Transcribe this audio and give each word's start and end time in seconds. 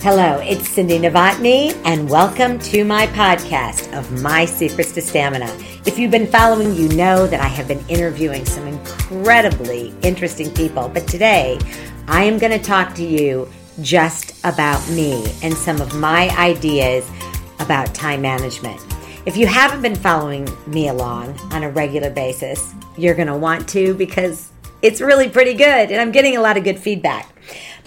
Hello, 0.00 0.38
it's 0.40 0.68
Cindy 0.68 0.98
Novotny, 0.98 1.74
and 1.84 2.08
welcome 2.08 2.58
to 2.60 2.84
my 2.84 3.06
podcast 3.08 3.92
of 3.98 4.22
My 4.22 4.44
Secrets 4.44 4.92
to 4.92 5.00
Stamina. 5.00 5.46
If 5.86 5.98
you've 5.98 6.10
been 6.10 6.26
following, 6.26 6.76
you 6.76 6.88
know 6.90 7.26
that 7.26 7.40
I 7.40 7.48
have 7.48 7.66
been 7.66 7.84
interviewing 7.88 8.44
some 8.44 8.68
incredibly 8.68 9.92
interesting 10.02 10.52
people, 10.52 10.88
but 10.90 11.08
today 11.08 11.58
I 12.06 12.24
am 12.24 12.38
going 12.38 12.56
to 12.56 12.64
talk 12.64 12.94
to 12.96 13.04
you 13.04 13.50
just 13.80 14.38
about 14.44 14.86
me 14.90 15.24
and 15.42 15.54
some 15.54 15.80
of 15.80 15.94
my 15.98 16.28
ideas 16.38 17.10
about 17.58 17.94
time 17.94 18.20
management. 18.20 18.80
If 19.24 19.36
you 19.36 19.46
haven't 19.46 19.82
been 19.82 19.96
following 19.96 20.46
me 20.66 20.88
along 20.88 21.36
on 21.52 21.64
a 21.64 21.70
regular 21.70 22.10
basis, 22.10 22.74
you're 22.96 23.14
going 23.14 23.28
to 23.28 23.36
want 23.36 23.66
to 23.70 23.94
because 23.94 24.52
it's 24.82 25.00
really 25.00 25.28
pretty 25.28 25.54
good 25.54 25.90
and 25.90 26.00
I'm 26.00 26.12
getting 26.12 26.36
a 26.36 26.40
lot 26.40 26.56
of 26.56 26.64
good 26.64 26.78
feedback. 26.78 27.32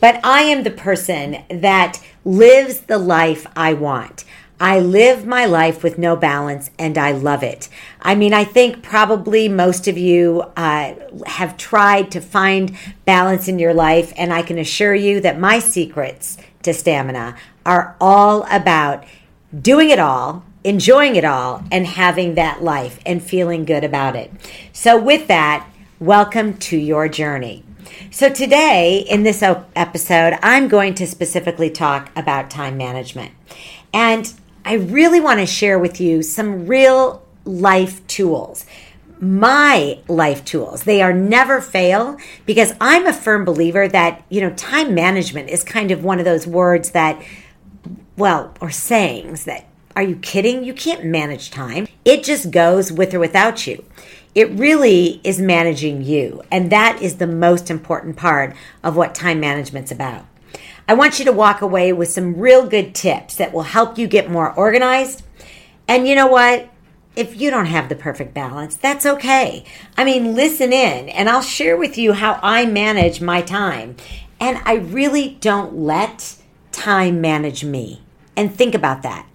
But 0.01 0.19
I 0.23 0.43
am 0.43 0.63
the 0.63 0.71
person 0.71 1.43
that 1.49 2.01
lives 2.23 2.81
the 2.81 2.97
life 2.97 3.45
I 3.55 3.73
want. 3.73 4.23
I 4.61 4.79
live 4.79 5.25
my 5.25 5.45
life 5.45 5.83
with 5.83 5.97
no 5.97 6.17
balance 6.17 6.69
and 6.77 6.97
I 6.97 7.11
love 7.11 7.43
it. 7.43 7.69
I 8.01 8.15
mean, 8.15 8.33
I 8.33 8.43
think 8.43 8.83
probably 8.83 9.47
most 9.47 9.87
of 9.87 9.97
you 9.97 10.43
uh, 10.57 10.95
have 11.27 11.55
tried 11.55 12.11
to 12.11 12.19
find 12.19 12.77
balance 13.05 13.47
in 13.47 13.57
your 13.57 13.73
life, 13.73 14.11
and 14.17 14.33
I 14.33 14.41
can 14.41 14.57
assure 14.57 14.95
you 14.95 15.21
that 15.21 15.39
my 15.39 15.59
secrets 15.59 16.37
to 16.63 16.73
stamina 16.73 17.37
are 17.65 17.95
all 18.01 18.45
about 18.51 19.05
doing 19.57 19.89
it 19.91 19.99
all, 19.99 20.43
enjoying 20.65 21.15
it 21.15 21.23
all, 21.23 21.63
and 21.71 21.87
having 21.87 22.35
that 22.35 22.61
life 22.61 22.99
and 23.05 23.23
feeling 23.23 23.63
good 23.63 23.85
about 23.85 24.17
it. 24.17 24.29
So, 24.73 25.01
with 25.01 25.27
that, 25.27 25.69
welcome 25.99 26.57
to 26.57 26.77
your 26.77 27.07
journey. 27.07 27.63
So, 28.11 28.29
today 28.29 29.05
in 29.09 29.23
this 29.23 29.41
episode, 29.41 30.37
I'm 30.41 30.67
going 30.67 30.95
to 30.95 31.07
specifically 31.07 31.69
talk 31.69 32.11
about 32.15 32.49
time 32.49 32.77
management. 32.77 33.31
And 33.93 34.33
I 34.65 34.73
really 34.73 35.19
want 35.19 35.39
to 35.39 35.45
share 35.45 35.79
with 35.79 35.99
you 36.01 36.21
some 36.21 36.67
real 36.67 37.25
life 37.45 38.05
tools. 38.07 38.65
My 39.19 39.99
life 40.07 40.45
tools. 40.45 40.83
They 40.83 41.01
are 41.01 41.13
never 41.13 41.59
fail 41.59 42.17
because 42.45 42.73
I'm 42.79 43.05
a 43.05 43.13
firm 43.13 43.43
believer 43.45 43.87
that, 43.87 44.23
you 44.29 44.41
know, 44.41 44.51
time 44.51 44.93
management 44.93 45.49
is 45.49 45.63
kind 45.63 45.91
of 45.91 46.03
one 46.03 46.19
of 46.19 46.25
those 46.25 46.47
words 46.47 46.91
that, 46.91 47.21
well, 48.15 48.53
or 48.61 48.71
sayings 48.71 49.43
that, 49.45 49.65
are 49.95 50.03
you 50.03 50.15
kidding? 50.17 50.63
You 50.63 50.73
can't 50.73 51.03
manage 51.03 51.51
time. 51.51 51.87
It 52.05 52.23
just 52.23 52.51
goes 52.51 52.91
with 52.91 53.13
or 53.13 53.19
without 53.19 53.67
you. 53.67 53.83
It 54.35 54.49
really 54.51 55.19
is 55.23 55.39
managing 55.39 56.03
you. 56.03 56.41
And 56.51 56.71
that 56.71 57.01
is 57.01 57.17
the 57.17 57.27
most 57.27 57.69
important 57.69 58.15
part 58.15 58.55
of 58.83 58.95
what 58.95 59.15
time 59.15 59.39
management's 59.39 59.91
about. 59.91 60.25
I 60.87 60.93
want 60.93 61.19
you 61.19 61.25
to 61.25 61.31
walk 61.31 61.61
away 61.61 61.93
with 61.93 62.09
some 62.09 62.35
real 62.35 62.67
good 62.67 62.95
tips 62.95 63.35
that 63.35 63.53
will 63.53 63.63
help 63.63 63.97
you 63.97 64.07
get 64.07 64.29
more 64.29 64.51
organized. 64.53 65.23
And 65.87 66.07
you 66.07 66.15
know 66.15 66.27
what? 66.27 66.69
If 67.15 67.39
you 67.39 67.49
don't 67.49 67.65
have 67.65 67.89
the 67.89 67.95
perfect 67.95 68.33
balance, 68.33 68.75
that's 68.75 69.05
okay. 69.05 69.65
I 69.97 70.03
mean, 70.03 70.35
listen 70.35 70.71
in 70.71 71.09
and 71.09 71.29
I'll 71.29 71.41
share 71.41 71.75
with 71.77 71.97
you 71.97 72.13
how 72.13 72.39
I 72.41 72.65
manage 72.65 73.21
my 73.21 73.41
time. 73.41 73.97
And 74.39 74.61
I 74.65 74.75
really 74.75 75.37
don't 75.41 75.75
let 75.75 76.37
time 76.71 77.19
manage 77.19 77.63
me. 77.63 78.01
And 78.35 78.55
think 78.55 78.73
about 78.73 79.03
that. 79.03 79.28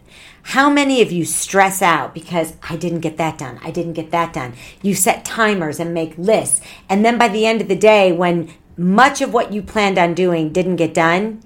How 0.48 0.69
many 0.69 1.00
of 1.00 1.11
you 1.11 1.25
stress 1.25 1.81
out 1.81 2.14
because 2.14 2.55
I 2.69 2.77
didn't 2.77 3.00
get 3.00 3.17
that 3.17 3.39
done? 3.39 3.59
I 3.62 3.70
didn't 3.70 3.95
get 3.95 4.11
that 4.11 4.34
done. 4.34 4.53
You 4.83 4.95
set 4.95 5.25
timers 5.25 5.81
and 5.81 5.95
make 5.95 6.17
lists. 6.19 6.61
And 6.89 7.03
then 7.03 7.17
by 7.19 7.28
the 7.28 7.47
end 7.47 7.62
of 7.62 7.69
the 7.69 7.75
day, 7.75 8.12
when 8.12 8.53
much 8.77 9.23
of 9.23 9.33
what 9.33 9.53
you 9.53 9.62
planned 9.62 9.98
on 9.98 10.12
doing 10.12 10.53
didn't 10.53 10.77
get 10.77 10.92
done, 10.92 11.41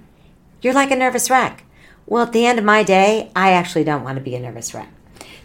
you're 0.60 0.74
like 0.74 0.90
a 0.90 0.96
nervous 0.96 1.30
wreck. 1.30 1.64
Well, 2.06 2.24
at 2.24 2.32
the 2.32 2.44
end 2.44 2.58
of 2.58 2.64
my 2.64 2.82
day, 2.82 3.30
I 3.36 3.52
actually 3.52 3.84
don't 3.84 4.02
want 4.02 4.18
to 4.18 4.24
be 4.24 4.34
a 4.34 4.40
nervous 4.40 4.74
wreck. 4.74 4.88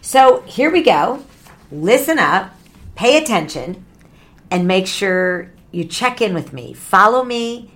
So 0.02 0.42
here 0.42 0.70
we 0.70 0.82
go. 0.82 1.24
Listen 1.70 2.18
up, 2.18 2.54
pay 2.96 3.16
attention, 3.16 3.84
and 4.50 4.66
make 4.66 4.88
sure 4.88 5.52
you 5.70 5.84
check 5.84 6.20
in 6.20 6.34
with 6.34 6.52
me. 6.52 6.72
Follow 6.72 7.22
me, 7.22 7.70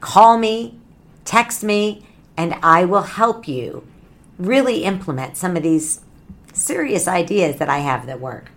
call 0.00 0.38
me, 0.38 0.78
text 1.24 1.64
me, 1.64 2.06
and 2.36 2.54
I 2.62 2.84
will 2.84 3.02
help 3.02 3.48
you 3.48 3.84
really 4.38 4.84
implement 4.84 5.36
some 5.36 5.56
of 5.56 5.62
these 5.62 6.00
serious 6.52 7.08
ideas 7.08 7.56
that 7.56 7.68
I 7.68 7.78
have 7.78 8.06
that 8.06 8.20
work. 8.20 8.50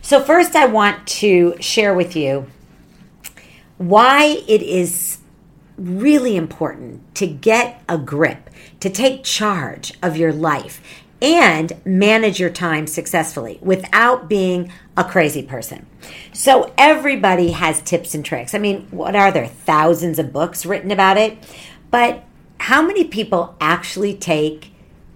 So, 0.00 0.20
first, 0.20 0.56
I 0.56 0.66
want 0.66 1.06
to 1.06 1.54
share 1.60 1.94
with 1.94 2.16
you 2.16 2.46
why 3.78 4.42
it 4.48 4.62
is 4.62 5.18
really 5.76 6.36
important 6.36 7.14
to 7.16 7.26
get 7.26 7.82
a 7.88 7.98
grip, 7.98 8.50
to 8.80 8.90
take 8.90 9.24
charge 9.24 9.94
of 10.02 10.16
your 10.16 10.32
life 10.32 10.80
and 11.20 11.72
manage 11.84 12.40
your 12.40 12.50
time 12.50 12.86
successfully 12.88 13.58
without 13.62 14.28
being 14.28 14.72
a 14.96 15.04
crazy 15.04 15.42
person. 15.42 15.86
So, 16.32 16.72
everybody 16.76 17.52
has 17.52 17.80
tips 17.82 18.14
and 18.14 18.24
tricks. 18.24 18.54
I 18.54 18.58
mean, 18.58 18.88
what 18.90 19.14
are 19.14 19.30
there? 19.30 19.46
Thousands 19.46 20.18
of 20.18 20.32
books 20.32 20.66
written 20.66 20.90
about 20.90 21.16
it. 21.16 21.38
But 21.90 22.24
how 22.58 22.82
many 22.82 23.04
people 23.04 23.56
actually 23.60 24.14
take 24.14 24.71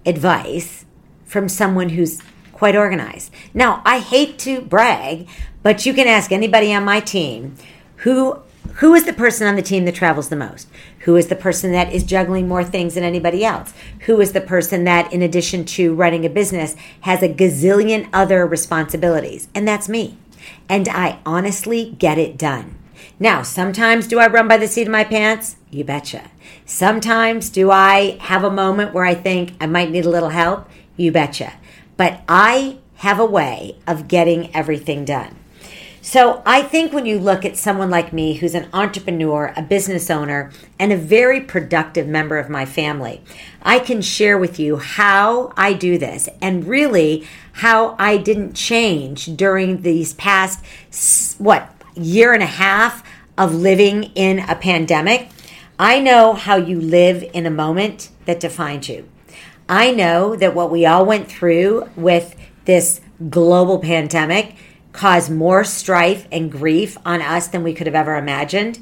advice 0.07 0.85
from 1.25 1.49
someone 1.49 1.89
who's 1.89 2.21
quite 2.53 2.75
organized. 2.75 3.31
Now, 3.53 3.81
I 3.85 3.99
hate 3.99 4.39
to 4.39 4.61
brag, 4.61 5.27
but 5.61 5.85
you 5.85 5.93
can 5.93 6.07
ask 6.07 6.31
anybody 6.31 6.73
on 6.73 6.83
my 6.83 6.99
team 6.99 7.55
who 7.97 8.41
who 8.75 8.93
is 8.93 9.05
the 9.05 9.13
person 9.13 9.47
on 9.47 9.55
the 9.55 9.63
team 9.63 9.85
that 9.85 9.95
travels 9.95 10.29
the 10.29 10.35
most? 10.35 10.67
Who 10.99 11.15
is 11.15 11.27
the 11.27 11.35
person 11.35 11.71
that 11.71 11.91
is 11.91 12.03
juggling 12.03 12.47
more 12.47 12.63
things 12.63 12.93
than 12.93 13.03
anybody 13.03 13.43
else? 13.43 13.73
Who 14.01 14.21
is 14.21 14.33
the 14.33 14.41
person 14.41 14.83
that, 14.83 15.11
in 15.11 15.23
addition 15.23 15.65
to 15.65 15.95
running 15.95 16.25
a 16.25 16.29
business, 16.29 16.75
has 17.01 17.23
a 17.23 17.33
gazillion 17.33 18.07
other 18.13 18.45
responsibilities? 18.45 19.47
And 19.55 19.67
that's 19.67 19.89
me. 19.89 20.17
And 20.69 20.87
I 20.89 21.19
honestly 21.25 21.95
get 21.97 22.19
it 22.19 22.37
done. 22.37 22.76
Now, 23.19 23.41
sometimes 23.41 24.05
do 24.05 24.19
I 24.19 24.27
run 24.27 24.47
by 24.47 24.57
the 24.57 24.67
seat 24.67 24.83
of 24.83 24.91
my 24.91 25.03
pants? 25.03 25.55
You 25.71 25.83
betcha. 25.83 26.29
Sometimes 26.65 27.49
do 27.49 27.71
I 27.71 28.17
have 28.21 28.43
a 28.43 28.51
moment 28.51 28.93
where 28.93 29.05
I 29.05 29.15
think 29.15 29.53
I 29.59 29.65
might 29.65 29.89
need 29.89 30.05
a 30.05 30.09
little 30.09 30.29
help? 30.29 30.69
You 30.97 31.11
betcha. 31.11 31.53
But 31.95 32.21
I 32.29 32.77
have 32.97 33.19
a 33.19 33.25
way 33.25 33.77
of 33.87 34.07
getting 34.07 34.55
everything 34.55 35.03
done. 35.03 35.35
So 35.99 36.43
I 36.45 36.61
think 36.61 36.93
when 36.93 37.05
you 37.05 37.19
look 37.19 37.43
at 37.43 37.57
someone 37.57 37.89
like 37.89 38.13
me 38.13 38.35
who's 38.35 38.55
an 38.55 38.69
entrepreneur, 38.71 39.51
a 39.57 39.61
business 39.61 40.09
owner, 40.09 40.51
and 40.79 40.93
a 40.93 40.97
very 40.97 41.41
productive 41.41 42.07
member 42.07 42.37
of 42.37 42.49
my 42.49 42.65
family, 42.65 43.21
I 43.63 43.79
can 43.79 44.01
share 44.01 44.37
with 44.37 44.59
you 44.59 44.77
how 44.77 45.51
I 45.57 45.73
do 45.73 45.97
this 45.97 46.29
and 46.39 46.65
really 46.65 47.27
how 47.53 47.95
I 47.97 48.17
didn't 48.17 48.53
change 48.53 49.35
during 49.35 49.81
these 49.81 50.13
past, 50.13 50.63
what, 51.39 51.73
year 51.95 52.31
and 52.31 52.43
a 52.43 52.45
half 52.45 53.03
of 53.37 53.53
living 53.53 54.05
in 54.15 54.39
a 54.39 54.55
pandemic. 54.55 55.29
I 55.79 55.99
know 55.99 56.33
how 56.33 56.55
you 56.55 56.81
live 56.81 57.23
in 57.33 57.45
a 57.45 57.51
moment 57.51 58.09
that 58.25 58.39
defines 58.39 58.89
you. 58.89 59.07
I 59.69 59.91
know 59.91 60.35
that 60.35 60.55
what 60.55 60.71
we 60.71 60.85
all 60.85 61.05
went 61.05 61.29
through 61.29 61.89
with 61.95 62.35
this 62.65 63.01
global 63.29 63.79
pandemic 63.79 64.55
caused 64.91 65.29
more 65.29 65.63
strife 65.63 66.27
and 66.31 66.51
grief 66.51 66.97
on 67.05 67.21
us 67.21 67.47
than 67.47 67.63
we 67.63 67.73
could 67.73 67.87
have 67.87 67.95
ever 67.95 68.15
imagined. 68.15 68.79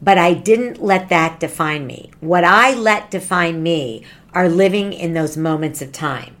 But 0.00 0.18
I 0.18 0.34
didn't 0.34 0.82
let 0.82 1.08
that 1.08 1.40
define 1.40 1.86
me. 1.86 2.10
What 2.20 2.44
I 2.44 2.74
let 2.74 3.10
define 3.10 3.62
me 3.62 4.04
are 4.34 4.48
living 4.48 4.92
in 4.92 5.14
those 5.14 5.36
moments 5.36 5.80
of 5.82 5.90
time. 5.90 6.35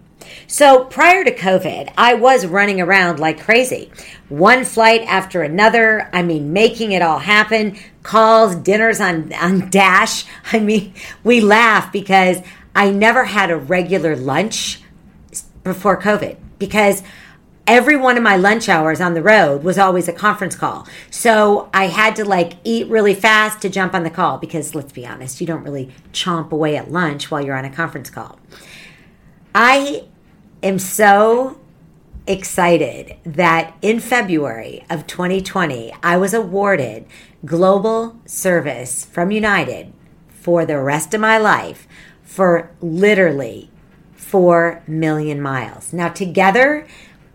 So 0.46 0.84
prior 0.84 1.24
to 1.24 1.34
COVID, 1.34 1.92
I 1.96 2.14
was 2.14 2.46
running 2.46 2.80
around 2.80 3.18
like 3.18 3.40
crazy. 3.40 3.90
One 4.28 4.64
flight 4.64 5.02
after 5.02 5.42
another. 5.42 6.08
I 6.12 6.22
mean, 6.22 6.52
making 6.52 6.92
it 6.92 7.02
all 7.02 7.18
happen. 7.18 7.76
Calls, 8.02 8.56
dinners 8.56 9.00
on, 9.00 9.32
on 9.34 9.70
Dash. 9.70 10.24
I 10.52 10.58
mean, 10.58 10.94
we 11.24 11.40
laugh 11.40 11.92
because 11.92 12.38
I 12.74 12.90
never 12.90 13.24
had 13.24 13.50
a 13.50 13.56
regular 13.56 14.16
lunch 14.16 14.82
before 15.64 16.00
COVID 16.00 16.36
because 16.58 17.02
every 17.66 17.96
one 17.96 18.16
of 18.16 18.22
my 18.22 18.36
lunch 18.36 18.68
hours 18.68 19.00
on 19.00 19.14
the 19.14 19.22
road 19.22 19.64
was 19.64 19.78
always 19.78 20.08
a 20.08 20.12
conference 20.12 20.54
call. 20.54 20.86
So 21.10 21.68
I 21.74 21.86
had 21.86 22.16
to 22.16 22.24
like 22.24 22.54
eat 22.64 22.88
really 22.88 23.14
fast 23.14 23.60
to 23.62 23.68
jump 23.68 23.94
on 23.94 24.04
the 24.04 24.10
call 24.10 24.38
because 24.38 24.74
let's 24.74 24.92
be 24.92 25.06
honest, 25.06 25.40
you 25.40 25.46
don't 25.46 25.64
really 25.64 25.90
chomp 26.12 26.52
away 26.52 26.76
at 26.76 26.90
lunch 26.90 27.30
while 27.30 27.44
you're 27.44 27.56
on 27.56 27.64
a 27.64 27.72
conference 27.72 28.10
call. 28.10 28.38
I 29.54 30.04
am 30.62 30.78
so 30.78 31.58
excited 32.26 33.16
that 33.24 33.76
in 33.82 34.00
February 34.00 34.84
of 34.90 35.06
2020, 35.06 35.94
I 36.02 36.16
was 36.16 36.34
awarded 36.34 37.06
global 37.44 38.18
service 38.26 39.04
from 39.04 39.30
United 39.30 39.92
for 40.28 40.66
the 40.66 40.80
rest 40.80 41.14
of 41.14 41.20
my 41.20 41.38
life 41.38 41.86
for 42.22 42.70
literally 42.80 43.70
4 44.14 44.82
million 44.86 45.40
miles. 45.40 45.92
Now, 45.92 46.08
together 46.08 46.86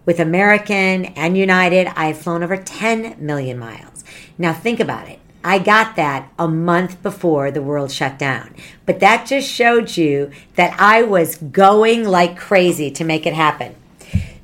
with 0.06 0.20
American 0.20 1.06
and 1.06 1.38
United, 1.38 1.88
I 1.96 2.08
have 2.08 2.18
flown 2.18 2.44
over 2.44 2.58
10 2.58 3.16
million 3.18 3.58
miles. 3.58 4.04
Now, 4.38 4.54
think 4.54 4.80
about 4.80 5.08
it 5.08 5.21
I 5.44 5.60
got 5.60 5.96
that 5.96 6.32
a 6.38 6.48
month 6.48 7.02
before 7.02 7.52
the 7.52 7.62
world 7.62 7.92
shut 7.92 8.20
down. 8.20 8.56
But 8.86 9.00
that 9.00 9.26
just 9.26 9.50
showed 9.50 9.98
you 9.98 10.32
that 10.56 10.80
I 10.80 11.04
was 11.04 11.38
going 11.38 12.06
like 12.06 12.38
crazy 12.38 12.92
to 12.92 13.04
make 13.04 13.26
it 13.26 13.34
happen. 13.34 13.76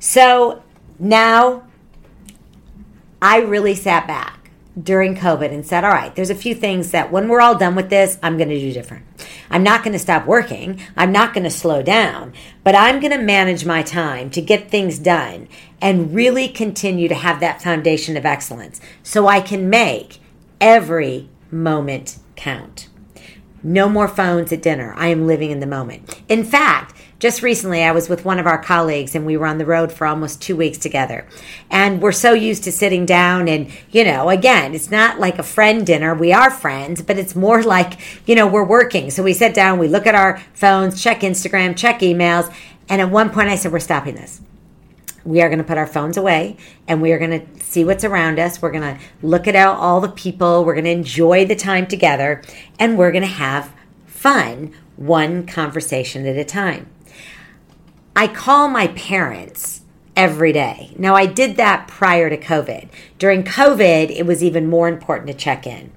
So 0.00 0.62
now 0.98 1.64
I 3.22 3.38
really 3.38 3.74
sat 3.74 4.06
back 4.06 4.50
during 4.80 5.16
COVID 5.16 5.52
and 5.52 5.66
said, 5.66 5.84
all 5.84 5.90
right, 5.90 6.14
there's 6.14 6.30
a 6.30 6.34
few 6.34 6.54
things 6.54 6.92
that 6.92 7.10
when 7.10 7.28
we're 7.28 7.40
all 7.40 7.58
done 7.58 7.74
with 7.74 7.90
this, 7.90 8.18
I'm 8.22 8.36
going 8.36 8.48
to 8.48 8.58
do 8.58 8.72
different. 8.72 9.04
I'm 9.50 9.62
not 9.62 9.82
going 9.82 9.92
to 9.92 9.98
stop 9.98 10.26
working. 10.26 10.80
I'm 10.96 11.10
not 11.10 11.34
going 11.34 11.44
to 11.44 11.50
slow 11.50 11.82
down, 11.82 12.32
but 12.62 12.74
I'm 12.74 13.00
going 13.00 13.12
to 13.12 13.18
manage 13.18 13.64
my 13.64 13.82
time 13.82 14.30
to 14.30 14.40
get 14.40 14.70
things 14.70 14.98
done 14.98 15.48
and 15.80 16.14
really 16.14 16.48
continue 16.48 17.08
to 17.08 17.14
have 17.14 17.40
that 17.40 17.62
foundation 17.62 18.16
of 18.16 18.26
excellence 18.26 18.80
so 19.02 19.26
I 19.26 19.40
can 19.40 19.68
make 19.68 20.20
every 20.60 21.28
moment 21.50 22.18
count. 22.36 22.88
No 23.62 23.88
more 23.88 24.06
phones 24.06 24.52
at 24.52 24.62
dinner. 24.62 24.94
I 24.96 25.08
am 25.08 25.26
living 25.26 25.50
in 25.50 25.60
the 25.60 25.66
moment. 25.66 26.22
In 26.28 26.44
fact, 26.44 26.94
just 27.18 27.42
recently, 27.42 27.82
I 27.82 27.90
was 27.90 28.08
with 28.08 28.24
one 28.24 28.38
of 28.38 28.46
our 28.46 28.62
colleagues 28.62 29.16
and 29.16 29.26
we 29.26 29.36
were 29.36 29.46
on 29.46 29.58
the 29.58 29.66
road 29.66 29.90
for 29.90 30.06
almost 30.06 30.40
two 30.40 30.54
weeks 30.54 30.78
together. 30.78 31.26
And 31.68 32.00
we're 32.00 32.12
so 32.12 32.32
used 32.32 32.62
to 32.64 32.72
sitting 32.72 33.04
down 33.04 33.48
and, 33.48 33.72
you 33.90 34.04
know, 34.04 34.30
again, 34.30 34.72
it's 34.72 34.90
not 34.90 35.18
like 35.18 35.40
a 35.40 35.42
friend 35.42 35.84
dinner. 35.84 36.14
We 36.14 36.32
are 36.32 36.50
friends, 36.50 37.02
but 37.02 37.18
it's 37.18 37.34
more 37.34 37.62
like, 37.74 37.98
you 38.28 38.36
know, 38.36 38.46
we're 38.46 38.64
working. 38.64 39.10
So 39.10 39.24
we 39.24 39.32
sit 39.32 39.52
down, 39.52 39.80
we 39.80 39.88
look 39.88 40.06
at 40.06 40.14
our 40.14 40.40
phones, 40.54 41.02
check 41.02 41.20
Instagram, 41.22 41.76
check 41.76 42.00
emails. 42.00 42.54
And 42.88 43.02
at 43.02 43.10
one 43.10 43.30
point 43.30 43.48
I 43.48 43.56
said, 43.56 43.72
we're 43.72 43.80
stopping 43.80 44.14
this. 44.14 44.40
We 45.24 45.42
are 45.42 45.48
going 45.48 45.58
to 45.58 45.64
put 45.64 45.78
our 45.78 45.86
phones 45.86 46.16
away 46.16 46.56
and 46.86 47.02
we 47.02 47.12
are 47.12 47.18
going 47.18 47.40
to 47.40 47.64
see 47.64 47.84
what's 47.84 48.04
around 48.04 48.38
us. 48.38 48.62
We're 48.62 48.70
going 48.70 48.96
to 48.96 49.00
look 49.22 49.46
at 49.46 49.54
out 49.54 49.76
all 49.76 50.00
the 50.00 50.08
people. 50.08 50.64
We're 50.64 50.74
going 50.74 50.84
to 50.84 50.90
enjoy 50.90 51.44
the 51.44 51.56
time 51.56 51.86
together 51.86 52.42
and 52.78 52.96
we're 52.96 53.12
going 53.12 53.22
to 53.22 53.28
have 53.28 53.72
fun 54.06 54.74
one 54.96 55.46
conversation 55.46 56.26
at 56.26 56.36
a 56.36 56.44
time. 56.44 56.88
I 58.16 58.26
call 58.26 58.68
my 58.68 58.88
parents 58.88 59.82
every 60.16 60.52
day. 60.52 60.92
Now, 60.98 61.14
I 61.14 61.26
did 61.26 61.56
that 61.56 61.86
prior 61.86 62.28
to 62.28 62.36
COVID. 62.36 62.88
During 63.18 63.44
COVID, 63.44 64.10
it 64.10 64.26
was 64.26 64.42
even 64.42 64.66
more 64.66 64.88
important 64.88 65.28
to 65.28 65.34
check 65.34 65.66
in. 65.66 65.92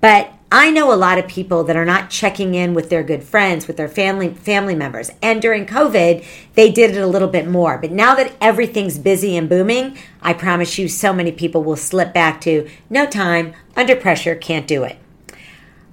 But 0.00 0.32
I 0.52 0.70
know 0.72 0.92
a 0.92 0.96
lot 0.96 1.18
of 1.18 1.28
people 1.28 1.62
that 1.64 1.76
are 1.76 1.84
not 1.84 2.10
checking 2.10 2.56
in 2.56 2.74
with 2.74 2.90
their 2.90 3.04
good 3.04 3.22
friends, 3.22 3.68
with 3.68 3.76
their 3.76 3.88
family 3.88 4.34
family 4.34 4.74
members. 4.74 5.12
And 5.22 5.40
during 5.40 5.64
COVID, 5.64 6.24
they 6.54 6.72
did 6.72 6.96
it 6.96 7.00
a 7.00 7.06
little 7.06 7.28
bit 7.28 7.46
more. 7.46 7.78
But 7.78 7.92
now 7.92 8.16
that 8.16 8.32
everything's 8.40 8.98
busy 8.98 9.36
and 9.36 9.48
booming, 9.48 9.96
I 10.20 10.32
promise 10.32 10.76
you 10.76 10.88
so 10.88 11.12
many 11.12 11.30
people 11.30 11.62
will 11.62 11.76
slip 11.76 12.12
back 12.12 12.40
to 12.40 12.68
no 12.88 13.06
time, 13.06 13.54
under 13.76 13.94
pressure, 13.94 14.34
can't 14.34 14.66
do 14.66 14.82
it. 14.82 14.98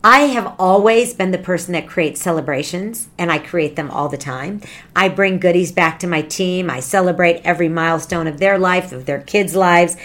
I 0.09 0.19
have 0.27 0.55
always 0.57 1.13
been 1.13 1.31
the 1.31 1.37
person 1.37 1.73
that 1.73 1.89
creates 1.89 2.21
celebrations, 2.21 3.09
and 3.17 3.29
I 3.29 3.39
create 3.39 3.75
them 3.75 3.91
all 3.91 4.07
the 4.07 4.15
time. 4.15 4.61
I 4.95 5.09
bring 5.09 5.37
goodies 5.37 5.73
back 5.73 5.99
to 5.99 6.07
my 6.07 6.21
team. 6.21 6.69
I 6.69 6.79
celebrate 6.79 7.41
every 7.43 7.67
milestone 7.67 8.25
of 8.25 8.39
their 8.39 8.57
life, 8.57 8.93
of 8.93 9.05
their 9.05 9.19
kids' 9.19 9.53
lives. 9.53 9.97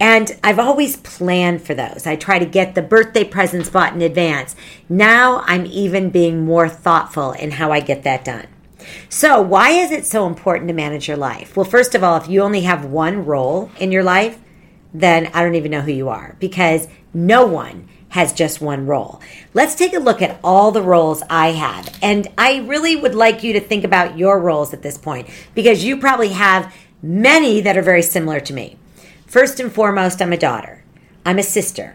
And 0.00 0.34
I've 0.42 0.58
always 0.58 0.96
planned 0.96 1.60
for 1.60 1.74
those. 1.74 2.06
I 2.06 2.16
try 2.16 2.38
to 2.38 2.46
get 2.46 2.74
the 2.74 2.80
birthday 2.80 3.22
presents 3.22 3.68
bought 3.68 3.92
in 3.92 4.00
advance. 4.00 4.56
Now 4.88 5.42
I'm 5.44 5.66
even 5.66 6.08
being 6.08 6.46
more 6.46 6.70
thoughtful 6.70 7.32
in 7.32 7.50
how 7.50 7.70
I 7.70 7.80
get 7.80 8.02
that 8.04 8.24
done. 8.24 8.46
So, 9.10 9.42
why 9.42 9.72
is 9.72 9.90
it 9.90 10.06
so 10.06 10.26
important 10.26 10.68
to 10.68 10.74
manage 10.74 11.06
your 11.06 11.18
life? 11.18 11.54
Well, 11.54 11.66
first 11.66 11.94
of 11.94 12.02
all, 12.02 12.16
if 12.16 12.30
you 12.30 12.40
only 12.40 12.62
have 12.62 12.86
one 12.86 13.26
role 13.26 13.70
in 13.78 13.92
your 13.92 14.04
life, 14.04 14.38
then 14.94 15.26
I 15.34 15.44
don't 15.44 15.54
even 15.54 15.70
know 15.70 15.82
who 15.82 15.92
you 15.92 16.08
are 16.08 16.34
because 16.40 16.88
no 17.12 17.46
one 17.46 17.86
has 18.10 18.32
just 18.32 18.60
one 18.60 18.86
role. 18.86 19.20
Let's 19.54 19.74
take 19.74 19.94
a 19.94 19.98
look 19.98 20.20
at 20.20 20.38
all 20.44 20.70
the 20.70 20.82
roles 20.82 21.22
I 21.30 21.52
have. 21.52 21.98
And 22.02 22.28
I 22.36 22.58
really 22.58 22.96
would 22.96 23.14
like 23.14 23.42
you 23.42 23.54
to 23.54 23.60
think 23.60 23.84
about 23.84 24.18
your 24.18 24.38
roles 24.38 24.74
at 24.74 24.82
this 24.82 24.98
point 24.98 25.28
because 25.54 25.84
you 25.84 25.96
probably 25.96 26.30
have 26.30 26.74
many 27.02 27.60
that 27.62 27.76
are 27.76 27.82
very 27.82 28.02
similar 28.02 28.40
to 28.40 28.52
me. 28.52 28.76
First 29.26 29.60
and 29.60 29.72
foremost, 29.72 30.20
I'm 30.20 30.32
a 30.32 30.36
daughter, 30.36 30.82
I'm 31.24 31.38
a 31.38 31.44
sister, 31.44 31.94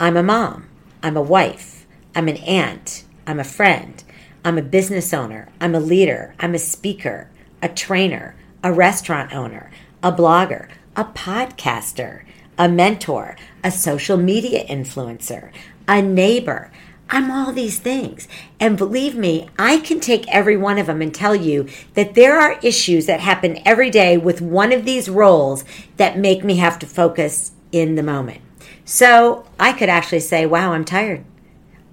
I'm 0.00 0.16
a 0.16 0.22
mom, 0.22 0.68
I'm 1.02 1.16
a 1.16 1.22
wife, 1.22 1.86
I'm 2.14 2.26
an 2.26 2.38
aunt, 2.38 3.04
I'm 3.26 3.38
a 3.38 3.44
friend, 3.44 4.02
I'm 4.44 4.56
a 4.56 4.62
business 4.62 5.12
owner, 5.12 5.48
I'm 5.60 5.74
a 5.74 5.80
leader, 5.80 6.34
I'm 6.40 6.54
a 6.54 6.58
speaker, 6.58 7.28
a 7.62 7.68
trainer, 7.68 8.34
a 8.64 8.72
restaurant 8.72 9.34
owner, 9.34 9.70
a 10.02 10.10
blogger, 10.10 10.70
a 10.96 11.04
podcaster 11.04 12.22
a 12.60 12.68
mentor, 12.68 13.36
a 13.64 13.70
social 13.70 14.18
media 14.18 14.62
influencer, 14.66 15.50
a 15.88 16.02
neighbor. 16.02 16.70
I'm 17.08 17.30
all 17.30 17.52
these 17.52 17.78
things. 17.78 18.28
And 18.60 18.76
believe 18.76 19.16
me, 19.16 19.48
I 19.58 19.78
can 19.78 19.98
take 19.98 20.28
every 20.28 20.58
one 20.58 20.76
of 20.76 20.86
them 20.86 21.00
and 21.00 21.12
tell 21.12 21.34
you 21.34 21.66
that 21.94 22.14
there 22.14 22.38
are 22.38 22.60
issues 22.62 23.06
that 23.06 23.20
happen 23.20 23.62
every 23.64 23.88
day 23.88 24.18
with 24.18 24.42
one 24.42 24.72
of 24.72 24.84
these 24.84 25.08
roles 25.08 25.64
that 25.96 26.18
make 26.18 26.44
me 26.44 26.56
have 26.56 26.78
to 26.80 26.86
focus 26.86 27.52
in 27.72 27.94
the 27.94 28.02
moment. 28.02 28.42
So 28.84 29.46
I 29.58 29.72
could 29.72 29.88
actually 29.88 30.20
say, 30.20 30.44
wow, 30.44 30.74
I'm 30.74 30.84
tired. 30.84 31.24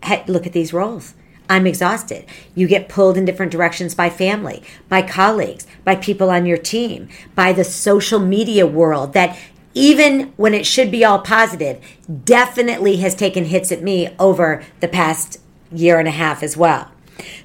Hey, 0.04 0.26
look 0.28 0.46
at 0.46 0.54
these 0.54 0.74
roles. 0.74 1.14
I'm 1.50 1.66
exhausted. 1.66 2.26
You 2.56 2.68
get 2.68 2.90
pulled 2.90 3.18
in 3.18 3.24
different 3.24 3.54
directions 3.54 3.96
by 3.96 4.10
family, 4.10 4.64
by 4.90 5.02
colleagues, 5.02 5.66
by 5.86 5.96
people 5.96 6.30
on 6.30 6.46
your 6.46 6.58
team, 6.58 7.08
by 7.36 7.54
the 7.54 7.64
social 7.64 8.20
media 8.20 8.68
world 8.68 9.14
that 9.14 9.40
even 9.78 10.34
when 10.38 10.56
it 10.56 10.66
should 10.66 10.90
be 10.90 11.06
all 11.06 11.20
positive, 11.20 11.80
definitely 12.26 12.98
has 12.98 13.14
taken 13.14 13.46
hits 13.46 13.72
at 13.72 13.84
me 13.84 14.10
over 14.20 14.64
the 14.80 14.88
past 14.88 15.40
year 15.72 16.00
and 16.00 16.08
a 16.08 16.12
half 16.12 16.42
as 16.42 16.58
well. 16.58 16.90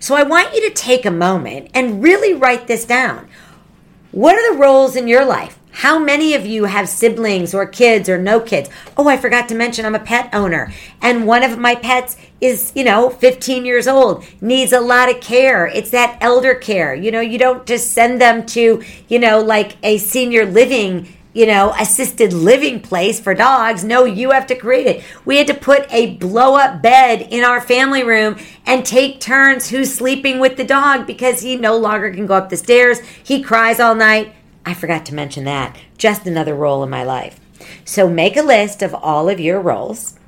So 0.01 0.15
I 0.15 0.23
want 0.23 0.55
you 0.55 0.67
to 0.67 0.75
take 0.75 1.05
a 1.05 1.11
moment 1.11 1.71
and 1.75 2.03
really 2.03 2.33
write 2.33 2.67
this 2.67 2.87
down. 2.87 3.29
What 4.13 4.37
are 4.37 4.53
the 4.53 4.59
roles 4.59 4.97
in 4.97 5.09
your 5.09 5.27
life? 5.27 5.59
How 5.73 5.99
many 5.99 6.35
of 6.35 6.45
you 6.47 6.65
have 6.65 6.89
siblings 6.89 7.55
or 7.55 7.67
kids 7.67 8.09
or 8.09 8.19
no 8.19 8.41
kids? 8.41 8.71
Oh, 8.97 9.09
I 9.09 9.17
forgot 9.17 9.49
to 9.49 9.55
mention 9.55 9.85
I'm 9.85 9.95
a 9.95 9.99
pet 9.99 10.31
owner. 10.35 10.73
And 11.01 11.27
one 11.27 11.43
of 11.43 11.59
my 11.59 11.75
pets 11.75 12.17
is, 12.41 12.73
you 12.75 12.85
know, 12.85 13.09
15 13.11 13.65
years 13.65 13.87
old, 13.87 14.25
needs 14.41 14.73
a 14.73 14.81
lot 14.81 15.11
of 15.11 15.21
care. 15.21 15.67
It's 15.67 15.91
that 15.91 16.19
elder 16.21 16.55
care. 16.55 16.95
You 16.95 17.11
know, 17.11 17.21
you 17.21 17.39
don't 17.39 17.67
just 17.67 17.93
send 17.93 18.21
them 18.21 18.45
to, 18.47 18.83
you 19.09 19.19
know, 19.19 19.41
like 19.41 19.77
a 19.83 19.99
senior 19.99 20.45
living 20.45 21.09
you 21.33 21.47
know, 21.47 21.75
assisted 21.79 22.33
living 22.33 22.81
place 22.81 23.19
for 23.19 23.35
dogs. 23.35 23.85
No, 23.85 24.05
you 24.05 24.31
have 24.33 24.47
to 24.49 24.55
create 24.55 24.87
it. 24.87 25.05
We 25.25 25.39
had 25.39 25.47
to 25.47 25.55
put 25.55 25.91
a 25.93 26.17
blow 26.17 26.57
up 26.57 26.83
bed 26.83 27.23
in 27.31 27.45
our 27.45 27.61
family 27.61 28.03
room 28.03 28.37
and 28.67 28.85
take 28.85 29.21
turns 29.21 29.71
who's 29.71 29.95
sleeping 29.95 30.41
with 30.41 30.57
the 30.57 30.65
dog 30.65 31.07
because 31.07 31.41
he 31.41 31.57
no 31.57 31.77
longer 31.77 32.13
can 32.13 32.27
go 32.27 32.35
up 32.35 32.49
the 32.49 32.57
stairs. 32.57 33.01
He 33.01 33.43
cries 33.43 33.81
all 33.81 33.95
night. 33.95 34.35
I 34.65 34.75
forgot 34.75 35.07
to 35.07 35.15
mention 35.15 35.45
that. 35.45 35.77
Just 35.97 36.27
another 36.27 36.55
role 36.55 36.83
in 36.85 36.91
my 36.91 37.03
life. 37.03 37.41
So 37.85 38.09
make 38.09 38.37
a 38.37 38.43
list 38.43 38.83
of 38.83 38.95
all 38.95 39.29
of 39.29 39.41
your 39.41 39.61
roles 39.61 40.19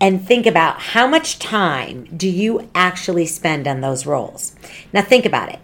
and 0.00 0.26
think 0.26 0.46
about 0.46 0.80
how 0.80 1.06
much 1.06 1.38
time 1.38 2.04
do 2.16 2.28
you 2.28 2.68
actually 2.74 3.26
spend 3.26 3.68
on 3.68 3.80
those 3.80 4.04
roles. 4.04 4.54
Now 4.92 5.02
think 5.02 5.24
about 5.24 5.48
it 5.48 5.60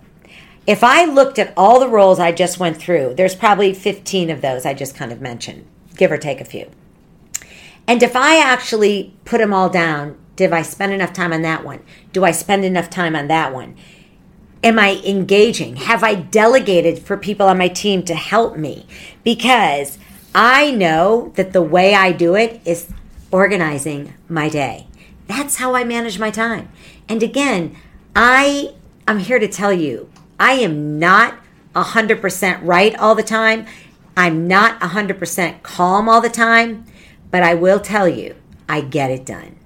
if 0.68 0.84
I 0.84 1.06
looked 1.06 1.38
at 1.38 1.54
all 1.56 1.80
the 1.80 1.88
roles 1.88 2.20
I 2.20 2.30
just 2.30 2.60
went 2.60 2.76
through, 2.76 3.14
there's 3.14 3.34
probably 3.34 3.72
15 3.72 4.28
of 4.28 4.42
those 4.42 4.66
I 4.66 4.74
just 4.74 4.94
kind 4.94 5.10
of 5.10 5.18
mentioned, 5.18 5.66
give 5.96 6.12
or 6.12 6.18
take 6.18 6.42
a 6.42 6.44
few. 6.44 6.70
And 7.86 8.02
if 8.02 8.14
I 8.14 8.38
actually 8.38 9.14
put 9.24 9.38
them 9.38 9.54
all 9.54 9.70
down, 9.70 10.18
did 10.36 10.52
I 10.52 10.60
spend 10.60 10.92
enough 10.92 11.14
time 11.14 11.32
on 11.32 11.40
that 11.40 11.64
one? 11.64 11.80
Do 12.12 12.22
I 12.22 12.32
spend 12.32 12.66
enough 12.66 12.90
time 12.90 13.16
on 13.16 13.28
that 13.28 13.54
one? 13.54 13.76
Am 14.62 14.78
I 14.78 15.00
engaging? 15.06 15.76
Have 15.76 16.04
I 16.04 16.14
delegated 16.14 16.98
for 16.98 17.16
people 17.16 17.46
on 17.46 17.56
my 17.56 17.68
team 17.68 18.04
to 18.04 18.14
help 18.14 18.58
me? 18.58 18.86
Because 19.24 19.96
I 20.34 20.70
know 20.70 21.32
that 21.36 21.54
the 21.54 21.62
way 21.62 21.94
I 21.94 22.12
do 22.12 22.36
it 22.36 22.60
is 22.66 22.92
organizing 23.30 24.12
my 24.28 24.50
day. 24.50 24.86
That's 25.28 25.56
how 25.56 25.74
I 25.74 25.84
manage 25.84 26.18
my 26.18 26.30
time. 26.30 26.70
And 27.08 27.22
again, 27.22 27.74
I 28.14 28.74
I'm 29.06 29.20
here 29.20 29.38
to 29.38 29.48
tell 29.48 29.72
you 29.72 30.10
I 30.38 30.52
am 30.54 30.98
not 30.98 31.38
100% 31.74 32.60
right 32.62 32.94
all 32.96 33.14
the 33.14 33.22
time. 33.22 33.66
I'm 34.16 34.48
not 34.48 34.80
100% 34.80 35.62
calm 35.62 36.08
all 36.08 36.20
the 36.20 36.28
time, 36.28 36.84
but 37.30 37.42
I 37.42 37.54
will 37.54 37.80
tell 37.80 38.08
you, 38.08 38.34
I 38.68 38.80
get 38.80 39.10
it 39.10 39.24
done. 39.24 39.56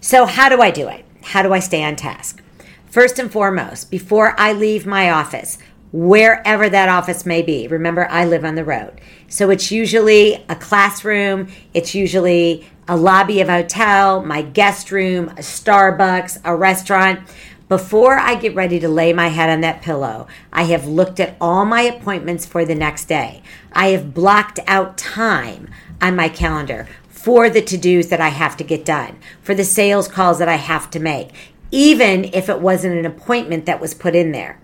So, 0.00 0.26
how 0.26 0.48
do 0.48 0.60
I 0.60 0.70
do 0.70 0.88
it? 0.88 1.04
How 1.22 1.42
do 1.42 1.52
I 1.52 1.58
stay 1.58 1.82
on 1.82 1.96
task? 1.96 2.42
First 2.86 3.18
and 3.18 3.30
foremost, 3.30 3.90
before 3.90 4.38
I 4.38 4.52
leave 4.52 4.86
my 4.86 5.10
office, 5.10 5.58
wherever 5.92 6.68
that 6.68 6.88
office 6.88 7.24
may 7.24 7.40
be, 7.40 7.66
remember 7.68 8.06
I 8.10 8.24
live 8.24 8.44
on 8.44 8.54
the 8.54 8.64
road. 8.64 9.00
So, 9.28 9.50
it's 9.50 9.70
usually 9.70 10.44
a 10.48 10.56
classroom, 10.56 11.48
it's 11.72 11.94
usually 11.94 12.66
a 12.86 12.96
lobby 12.96 13.40
of 13.40 13.48
a 13.48 13.62
hotel, 13.62 14.22
my 14.22 14.42
guest 14.42 14.90
room, 14.90 15.28
a 15.30 15.42
Starbucks, 15.42 16.40
a 16.44 16.54
restaurant. 16.54 17.20
Before 17.66 18.18
I 18.18 18.34
get 18.34 18.54
ready 18.54 18.78
to 18.78 18.88
lay 18.90 19.14
my 19.14 19.28
head 19.28 19.48
on 19.48 19.62
that 19.62 19.80
pillow, 19.80 20.26
I 20.52 20.64
have 20.64 20.86
looked 20.86 21.18
at 21.18 21.34
all 21.40 21.64
my 21.64 21.80
appointments 21.80 22.44
for 22.44 22.66
the 22.66 22.74
next 22.74 23.06
day. 23.06 23.42
I 23.72 23.88
have 23.88 24.12
blocked 24.12 24.60
out 24.66 24.98
time 24.98 25.70
on 25.98 26.14
my 26.14 26.28
calendar 26.28 26.86
for 27.08 27.48
the 27.48 27.62
to 27.62 27.78
dos 27.78 28.08
that 28.08 28.20
I 28.20 28.28
have 28.28 28.58
to 28.58 28.64
get 28.64 28.84
done, 28.84 29.16
for 29.40 29.54
the 29.54 29.64
sales 29.64 30.08
calls 30.08 30.38
that 30.40 30.48
I 30.48 30.56
have 30.56 30.90
to 30.90 31.00
make, 31.00 31.30
even 31.70 32.24
if 32.34 32.50
it 32.50 32.60
wasn't 32.60 32.98
an 32.98 33.06
appointment 33.06 33.64
that 33.64 33.80
was 33.80 33.94
put 33.94 34.14
in 34.14 34.32
there. 34.32 34.60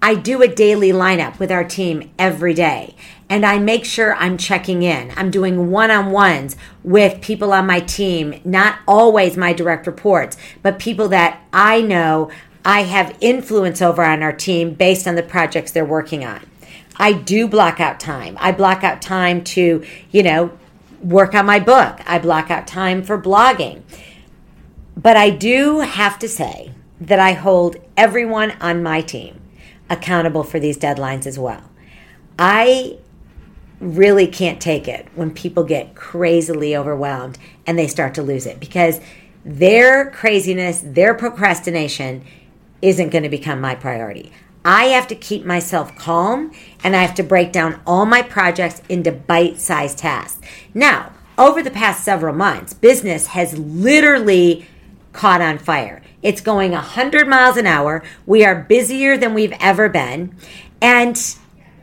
I 0.00 0.14
do 0.14 0.42
a 0.42 0.48
daily 0.48 0.90
lineup 0.90 1.38
with 1.38 1.50
our 1.50 1.64
team 1.64 2.10
every 2.18 2.54
day 2.54 2.94
and 3.28 3.44
I 3.44 3.58
make 3.58 3.84
sure 3.84 4.14
I'm 4.14 4.38
checking 4.38 4.82
in. 4.82 5.12
I'm 5.16 5.30
doing 5.30 5.70
one 5.70 5.90
on 5.90 6.12
ones 6.12 6.56
with 6.82 7.20
people 7.20 7.52
on 7.52 7.66
my 7.66 7.80
team, 7.80 8.40
not 8.44 8.78
always 8.86 9.36
my 9.36 9.52
direct 9.52 9.86
reports, 9.86 10.36
but 10.62 10.78
people 10.78 11.08
that 11.08 11.42
I 11.52 11.80
know 11.80 12.30
I 12.64 12.82
have 12.82 13.16
influence 13.20 13.82
over 13.82 14.04
on 14.04 14.22
our 14.22 14.32
team 14.32 14.74
based 14.74 15.06
on 15.08 15.16
the 15.16 15.22
projects 15.22 15.72
they're 15.72 15.84
working 15.84 16.24
on. 16.24 16.46
I 16.96 17.12
do 17.12 17.48
block 17.48 17.80
out 17.80 18.00
time. 18.00 18.36
I 18.40 18.52
block 18.52 18.84
out 18.84 19.02
time 19.02 19.42
to, 19.44 19.84
you 20.10 20.22
know, 20.22 20.52
work 21.02 21.34
on 21.34 21.46
my 21.46 21.60
book. 21.60 22.00
I 22.06 22.18
block 22.18 22.50
out 22.50 22.66
time 22.66 23.02
for 23.02 23.20
blogging. 23.20 23.82
But 24.96 25.16
I 25.16 25.30
do 25.30 25.80
have 25.80 26.18
to 26.20 26.28
say 26.28 26.72
that 27.00 27.18
I 27.20 27.32
hold 27.32 27.76
everyone 27.96 28.52
on 28.60 28.82
my 28.82 29.00
team 29.00 29.40
accountable 29.90 30.42
for 30.42 30.60
these 30.60 30.78
deadlines 30.78 31.26
as 31.26 31.38
well. 31.38 31.62
I 32.38 32.98
really 33.80 34.26
can't 34.26 34.60
take 34.60 34.88
it 34.88 35.06
when 35.14 35.32
people 35.32 35.64
get 35.64 35.94
crazily 35.94 36.76
overwhelmed 36.76 37.38
and 37.66 37.78
they 37.78 37.86
start 37.86 38.14
to 38.14 38.22
lose 38.22 38.46
it 38.46 38.58
because 38.58 39.00
their 39.44 40.10
craziness, 40.10 40.82
their 40.84 41.14
procrastination 41.14 42.24
isn't 42.82 43.10
going 43.10 43.22
to 43.22 43.28
become 43.28 43.60
my 43.60 43.74
priority. 43.74 44.32
I 44.64 44.86
have 44.86 45.06
to 45.08 45.14
keep 45.14 45.44
myself 45.44 45.96
calm 45.96 46.52
and 46.82 46.94
I 46.94 47.02
have 47.02 47.14
to 47.14 47.22
break 47.22 47.52
down 47.52 47.80
all 47.86 48.04
my 48.04 48.22
projects 48.22 48.82
into 48.88 49.12
bite 49.12 49.58
sized 49.58 49.98
tasks. 49.98 50.46
Now, 50.74 51.12
over 51.38 51.62
the 51.62 51.70
past 51.70 52.04
several 52.04 52.34
months, 52.34 52.74
business 52.74 53.28
has 53.28 53.56
literally 53.56 54.66
caught 55.18 55.40
on 55.40 55.58
fire. 55.58 56.00
It's 56.22 56.40
going 56.40 56.70
100 56.70 57.26
miles 57.26 57.56
an 57.56 57.66
hour. 57.66 58.04
We 58.24 58.44
are 58.44 58.54
busier 58.54 59.16
than 59.16 59.34
we've 59.34 59.54
ever 59.58 59.88
been. 59.88 60.36
And 60.80 61.18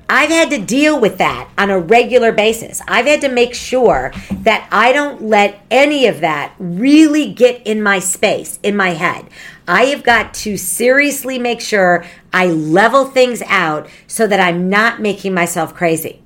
I've 0.07 0.29
had 0.29 0.49
to 0.51 0.57
deal 0.57 0.97
with 0.97 1.17
that 1.17 1.49
on 1.57 1.69
a 1.69 1.77
regular 1.77 2.31
basis. 2.31 2.81
I've 2.87 3.05
had 3.05 3.19
to 3.21 3.27
make 3.27 3.53
sure 3.53 4.13
that 4.31 4.69
I 4.71 4.93
don't 4.93 5.23
let 5.23 5.59
any 5.69 6.07
of 6.07 6.21
that 6.21 6.53
really 6.59 7.33
get 7.33 7.67
in 7.67 7.83
my 7.83 7.99
space, 7.99 8.57
in 8.63 8.77
my 8.77 8.91
head. 8.91 9.25
I 9.67 9.85
have 9.87 10.03
got 10.03 10.33
to 10.35 10.55
seriously 10.55 11.37
make 11.37 11.59
sure 11.59 12.05
I 12.31 12.47
level 12.47 13.03
things 13.03 13.41
out 13.47 13.89
so 14.07 14.27
that 14.27 14.39
I'm 14.39 14.69
not 14.69 15.01
making 15.01 15.33
myself 15.33 15.73
crazy. 15.73 16.21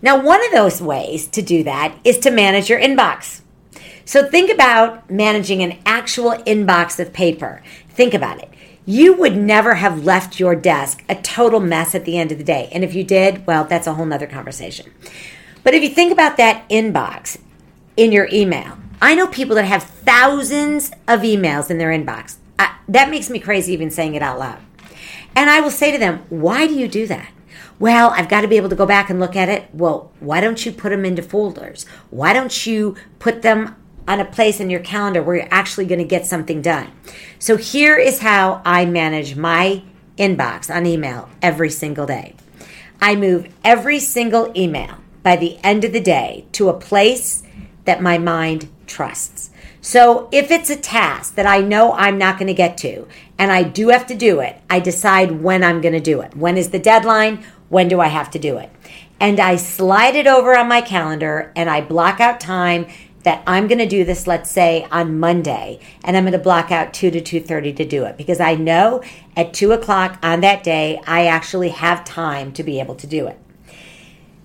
Now, 0.00 0.18
one 0.18 0.42
of 0.46 0.52
those 0.52 0.80
ways 0.80 1.26
to 1.26 1.42
do 1.42 1.62
that 1.64 1.94
is 2.04 2.16
to 2.20 2.30
manage 2.30 2.70
your 2.70 2.80
inbox. 2.80 3.42
So 4.04 4.28
think 4.28 4.50
about 4.50 5.10
managing 5.10 5.62
an 5.62 5.78
actual 5.86 6.32
inbox 6.44 6.98
of 6.98 7.12
paper. 7.12 7.62
Think 7.88 8.14
about 8.14 8.42
it 8.42 8.50
you 8.86 9.14
would 9.14 9.36
never 9.36 9.76
have 9.76 10.04
left 10.04 10.38
your 10.38 10.54
desk 10.54 11.02
a 11.08 11.14
total 11.14 11.60
mess 11.60 11.94
at 11.94 12.04
the 12.04 12.18
end 12.18 12.30
of 12.30 12.38
the 12.38 12.44
day. 12.44 12.68
And 12.72 12.84
if 12.84 12.94
you 12.94 13.04
did, 13.04 13.46
well, 13.46 13.64
that's 13.64 13.86
a 13.86 13.94
whole 13.94 14.04
nother 14.04 14.26
conversation. 14.26 14.92
But 15.62 15.74
if 15.74 15.82
you 15.82 15.88
think 15.88 16.12
about 16.12 16.36
that 16.36 16.68
inbox 16.68 17.38
in 17.96 18.12
your 18.12 18.28
email, 18.30 18.76
I 19.00 19.14
know 19.14 19.26
people 19.26 19.56
that 19.56 19.64
have 19.64 19.82
thousands 19.82 20.90
of 21.08 21.20
emails 21.20 21.70
in 21.70 21.78
their 21.78 21.90
inbox. 21.90 22.36
I, 22.58 22.76
that 22.88 23.10
makes 23.10 23.30
me 23.30 23.38
crazy 23.38 23.72
even 23.72 23.90
saying 23.90 24.14
it 24.14 24.22
out 24.22 24.38
loud. 24.38 24.60
And 25.34 25.48
I 25.48 25.60
will 25.60 25.70
say 25.70 25.90
to 25.90 25.98
them, 25.98 26.22
why 26.28 26.66
do 26.66 26.74
you 26.74 26.86
do 26.86 27.06
that? 27.06 27.30
Well, 27.78 28.10
I've 28.10 28.28
got 28.28 28.42
to 28.42 28.48
be 28.48 28.56
able 28.56 28.68
to 28.68 28.76
go 28.76 28.86
back 28.86 29.10
and 29.10 29.18
look 29.18 29.34
at 29.34 29.48
it. 29.48 29.68
Well, 29.72 30.12
why 30.20 30.40
don't 30.40 30.64
you 30.64 30.70
put 30.70 30.90
them 30.90 31.04
into 31.04 31.22
folders? 31.22 31.86
Why 32.10 32.32
don't 32.32 32.66
you 32.66 32.96
put 33.18 33.42
them 33.42 33.74
on 34.06 34.20
a 34.20 34.24
place 34.24 34.60
in 34.60 34.70
your 34.70 34.80
calendar 34.80 35.22
where 35.22 35.36
you're 35.36 35.48
actually 35.50 35.86
going 35.86 35.98
to 35.98 36.04
get 36.04 36.26
something 36.26 36.60
done. 36.60 36.90
So 37.38 37.56
here 37.56 37.96
is 37.96 38.20
how 38.20 38.62
I 38.64 38.84
manage 38.84 39.36
my 39.36 39.82
inbox 40.18 40.74
on 40.74 40.86
email 40.86 41.28
every 41.42 41.70
single 41.70 42.06
day. 42.06 42.36
I 43.00 43.16
move 43.16 43.52
every 43.64 43.98
single 43.98 44.52
email 44.56 44.96
by 45.22 45.36
the 45.36 45.58
end 45.64 45.84
of 45.84 45.92
the 45.92 46.00
day 46.00 46.46
to 46.52 46.68
a 46.68 46.78
place 46.78 47.42
that 47.84 48.02
my 48.02 48.18
mind 48.18 48.68
trusts. 48.86 49.50
So 49.80 50.28
if 50.32 50.50
it's 50.50 50.70
a 50.70 50.76
task 50.76 51.34
that 51.34 51.46
I 51.46 51.60
know 51.60 51.92
I'm 51.92 52.16
not 52.16 52.38
going 52.38 52.46
to 52.46 52.54
get 52.54 52.78
to 52.78 53.06
and 53.38 53.52
I 53.52 53.62
do 53.62 53.88
have 53.88 54.06
to 54.06 54.14
do 54.14 54.40
it, 54.40 54.58
I 54.70 54.80
decide 54.80 55.42
when 55.42 55.62
I'm 55.62 55.82
going 55.82 55.92
to 55.92 56.00
do 56.00 56.22
it. 56.22 56.34
When 56.36 56.56
is 56.56 56.70
the 56.70 56.78
deadline? 56.78 57.44
When 57.68 57.88
do 57.88 58.00
I 58.00 58.06
have 58.06 58.30
to 58.30 58.38
do 58.38 58.56
it? 58.56 58.70
And 59.20 59.38
I 59.38 59.56
slide 59.56 60.16
it 60.16 60.26
over 60.26 60.56
on 60.56 60.68
my 60.68 60.80
calendar 60.80 61.52
and 61.54 61.68
I 61.68 61.80
block 61.80 62.20
out 62.20 62.40
time 62.40 62.86
that 63.24 63.42
I'm 63.46 63.66
going 63.66 63.78
to 63.78 63.86
do 63.86 64.04
this, 64.04 64.26
let's 64.26 64.50
say 64.50 64.86
on 64.90 65.18
Monday, 65.18 65.80
and 66.04 66.16
I'm 66.16 66.24
going 66.24 66.32
to 66.32 66.38
block 66.38 66.70
out 66.70 66.94
2 66.94 67.10
to 67.10 67.20
2.30 67.20 67.76
to 67.76 67.84
do 67.84 68.04
it 68.04 68.16
because 68.16 68.38
I 68.38 68.54
know 68.54 69.02
at 69.36 69.52
2 69.52 69.72
o'clock 69.72 70.18
on 70.22 70.40
that 70.42 70.62
day, 70.62 71.00
I 71.06 71.26
actually 71.26 71.70
have 71.70 72.04
time 72.04 72.52
to 72.52 72.62
be 72.62 72.80
able 72.80 72.94
to 72.96 73.06
do 73.06 73.26
it. 73.26 73.38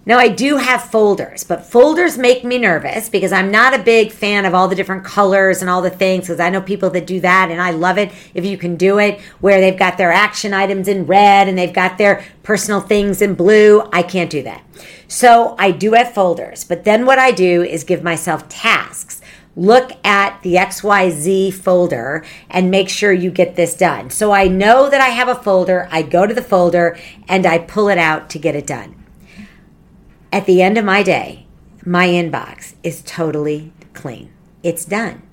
Now, 0.10 0.18
I 0.18 0.30
do 0.30 0.58
have 0.58 0.89
folders, 0.89 1.44
but 1.44 1.68
folders 1.68 2.18
make 2.18 2.44
me 2.44 2.58
nervous 2.58 3.10
because 3.10 3.32
I'm 3.32 3.51
not 3.51 3.80
a 3.80 3.84
big 3.84 4.12
fan 4.12 4.44
of 4.44 4.56
all 4.56 4.68
the 4.68 4.74
different 4.74 5.04
colors 5.04 5.62
and 5.62 5.70
all 5.70 5.84
the 5.84 5.92
things 5.92 6.25
because 6.25 6.39
I 6.39 6.50
know 6.50 6.62
people 6.62 6.89
that 6.89 7.06
do 7.06 7.20
that 7.20 7.51
and 7.51 7.62
I 7.62 7.70
love 7.70 8.00
it 8.00 8.12
if 8.34 8.44
you 8.44 8.58
can 8.58 8.75
do 8.75 8.98
it 8.98 9.22
where 9.39 9.62
they've 9.62 9.78
got 9.78 10.00
their 10.00 10.12
action 10.12 10.51
items 10.51 10.88
in 10.88 11.06
red 11.06 11.48
and 11.48 11.56
they've 11.56 11.72
got 11.72 12.00
their 12.00 12.25
personal 12.42 12.82
things 12.82 13.22
in 13.22 13.36
blue. 13.36 13.88
I 13.94 14.01
can't 14.01 14.32
do 14.32 14.42
that. 14.42 14.63
So 15.08 15.56
I 15.60 15.70
do 15.70 15.92
have 15.92 16.12
folders, 16.12 16.63
but 16.63 16.86
then 16.86 17.06
what 17.06 17.20
I 17.20 17.30
do 17.30 17.62
is 17.62 17.84
give 17.84 18.01
myself 18.01 18.50
tasks 18.50 19.22
look 19.56 19.92
at 20.04 20.42
the 20.42 20.56
XYZ 20.56 21.54
folder 21.54 22.25
and 22.50 22.72
make 22.72 22.89
sure 22.89 23.12
you 23.13 23.30
get 23.30 23.56
this 23.56 23.75
done. 23.75 24.10
So 24.10 24.32
I 24.32 24.48
know 24.48 24.89
that 24.89 25.01
I 25.01 25.10
have 25.10 25.28
a 25.28 25.36
folder, 25.36 25.88
I 25.92 26.01
go 26.01 26.25
to 26.25 26.34
the 26.34 26.42
folder 26.42 26.98
and 27.28 27.46
I 27.46 27.60
pull 27.60 27.89
it 27.89 28.00
out 28.00 28.32
to 28.32 28.39
get 28.39 28.56
it 28.56 28.66
done. 28.66 28.99
At 30.31 30.45
the 30.45 30.62
end 30.62 30.77
of 30.77 30.86
my 30.86 31.01
day, 31.01 31.48
my 31.83 32.07
inbox 32.07 32.75
is 32.83 33.01
totally 33.01 33.74
clean. 33.93 34.31
It's 34.62 34.86
done. 34.86 35.24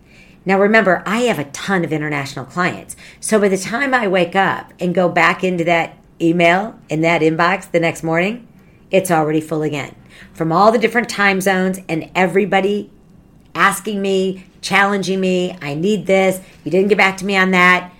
Now, 0.46 0.58
remember, 0.58 1.02
I 1.04 1.22
have 1.22 1.38
a 1.38 1.50
ton 1.50 1.84
of 1.84 1.92
international 1.92 2.46
clients. 2.46 2.96
So 3.20 3.38
by 3.38 3.48
the 3.48 3.58
time 3.58 3.92
I 3.92 4.08
wake 4.08 4.34
up 4.34 4.72
and 4.80 4.94
go 4.94 5.08
back 5.08 5.44
into 5.44 5.64
that 5.64 5.98
email 6.20 6.78
in 6.88 7.02
that 7.02 7.20
inbox 7.20 7.70
the 7.70 7.80
next 7.80 8.02
morning, 8.02 8.48
it's 8.90 9.10
already 9.10 9.40
full 9.40 9.62
again 9.62 9.94
from 10.32 10.50
all 10.50 10.72
the 10.72 10.78
different 10.78 11.10
time 11.10 11.42
zones 11.42 11.80
and 11.88 12.10
everybody 12.14 12.90
asking 13.54 14.00
me, 14.00 14.46
challenging 14.62 15.20
me. 15.20 15.58
I 15.60 15.74
need 15.74 16.06
this. 16.06 16.40
You 16.64 16.70
didn't 16.70 16.88
get 16.88 16.96
back 16.96 17.18
to 17.18 17.26
me 17.26 17.36
on 17.36 17.50
that. 17.50 17.92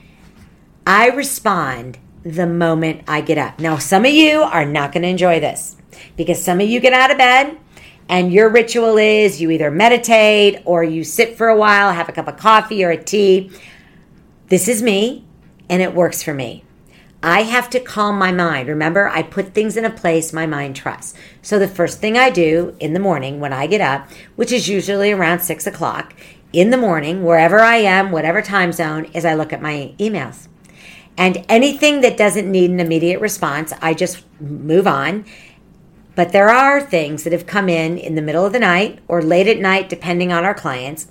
I 0.86 1.08
respond 1.08 1.98
the 2.22 2.46
moment 2.46 3.02
I 3.06 3.20
get 3.20 3.38
up. 3.38 3.58
Now, 3.58 3.76
some 3.78 4.04
of 4.04 4.12
you 4.12 4.40
are 4.40 4.64
not 4.64 4.92
going 4.92 5.02
to 5.02 5.08
enjoy 5.08 5.40
this 5.40 5.76
because 6.16 6.42
some 6.42 6.60
of 6.60 6.68
you 6.68 6.80
get 6.80 6.92
out 6.92 7.10
of 7.10 7.18
bed 7.18 7.58
and 8.08 8.32
your 8.32 8.48
ritual 8.48 8.98
is 8.98 9.40
you 9.40 9.50
either 9.50 9.70
meditate 9.70 10.62
or 10.64 10.84
you 10.84 11.04
sit 11.04 11.36
for 11.36 11.48
a 11.48 11.56
while, 11.56 11.92
have 11.92 12.08
a 12.08 12.12
cup 12.12 12.28
of 12.28 12.36
coffee 12.36 12.84
or 12.84 12.90
a 12.90 13.02
tea. 13.02 13.50
This 14.48 14.68
is 14.68 14.82
me 14.82 15.24
and 15.68 15.82
it 15.82 15.94
works 15.94 16.22
for 16.22 16.32
me. 16.34 16.64
I 17.22 17.42
have 17.42 17.70
to 17.70 17.80
calm 17.80 18.18
my 18.18 18.30
mind. 18.30 18.68
Remember, 18.68 19.08
I 19.08 19.22
put 19.22 19.52
things 19.52 19.76
in 19.76 19.84
a 19.84 19.90
place 19.90 20.32
my 20.32 20.46
mind 20.46 20.76
trusts. 20.76 21.14
So 21.42 21.58
the 21.58 21.66
first 21.66 21.98
thing 21.98 22.16
I 22.16 22.30
do 22.30 22.76
in 22.78 22.92
the 22.92 23.00
morning 23.00 23.40
when 23.40 23.52
I 23.52 23.66
get 23.66 23.80
up, 23.80 24.08
which 24.36 24.52
is 24.52 24.68
usually 24.68 25.10
around 25.10 25.40
six 25.40 25.66
o'clock 25.66 26.14
in 26.52 26.70
the 26.70 26.76
morning, 26.76 27.24
wherever 27.24 27.58
I 27.58 27.78
am, 27.78 28.12
whatever 28.12 28.42
time 28.42 28.72
zone, 28.72 29.06
is 29.06 29.24
I 29.24 29.34
look 29.34 29.52
at 29.52 29.62
my 29.62 29.94
emails. 29.98 30.46
And 31.18 31.44
anything 31.48 32.02
that 32.02 32.16
doesn't 32.16 32.50
need 32.50 32.70
an 32.70 32.78
immediate 32.78 33.20
response, 33.20 33.72
I 33.80 33.94
just 33.94 34.22
move 34.40 34.86
on 34.86 35.24
but 36.16 36.32
there 36.32 36.48
are 36.48 36.80
things 36.80 37.22
that 37.22 37.32
have 37.32 37.46
come 37.46 37.68
in 37.68 37.98
in 37.98 38.16
the 38.16 38.22
middle 38.22 38.44
of 38.44 38.52
the 38.52 38.58
night 38.58 38.98
or 39.06 39.22
late 39.22 39.46
at 39.46 39.58
night, 39.58 39.88
depending 39.88 40.32
on 40.32 40.44
our 40.44 40.54
clients, 40.54 41.06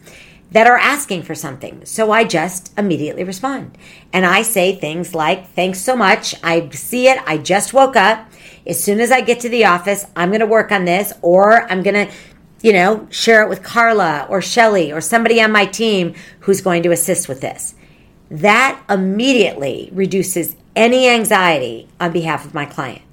that 0.52 0.68
are 0.68 0.78
asking 0.78 1.22
for 1.22 1.36
something. 1.36 1.86
So 1.86 2.12
I 2.12 2.24
just 2.24 2.74
immediately 2.78 3.24
respond. 3.24 3.78
And 4.12 4.26
I 4.26 4.42
say 4.42 4.76
things 4.76 5.14
like, 5.14 5.50
Thanks 5.52 5.80
so 5.80 5.96
much. 5.96 6.36
I 6.44 6.70
see 6.70 7.08
it. 7.08 7.20
I 7.26 7.38
just 7.38 7.74
woke 7.74 7.96
up. 7.96 8.30
As 8.66 8.84
soon 8.84 9.00
as 9.00 9.12
I 9.12 9.22
get 9.22 9.40
to 9.42 9.50
the 9.50 9.66
office, 9.66 10.06
I'm 10.16 10.30
going 10.30 10.40
to 10.40 10.48
work 10.48 10.72
on 10.72 10.86
this, 10.86 11.14
or 11.22 11.70
I'm 11.72 11.84
going 11.84 12.08
to, 12.08 12.14
you 12.62 12.74
know, 12.74 13.08
share 13.12 13.44
it 13.44 13.50
with 13.50 13.62
Carla 13.62 14.26
or 14.28 14.42
Shelly 14.42 14.92
or 14.92 15.02
somebody 15.02 15.40
on 15.40 15.52
my 15.52 15.66
team 15.66 16.16
who's 16.42 16.62
going 16.62 16.82
to 16.84 16.92
assist 16.92 17.30
with 17.30 17.42
this. 17.42 17.76
That 18.32 18.84
immediately 18.90 19.90
reduces 19.94 20.56
any 20.76 21.08
anxiety 21.08 21.88
on 22.00 22.12
behalf 22.12 22.44
of 22.44 22.56
my 22.56 22.66
client. 22.66 23.04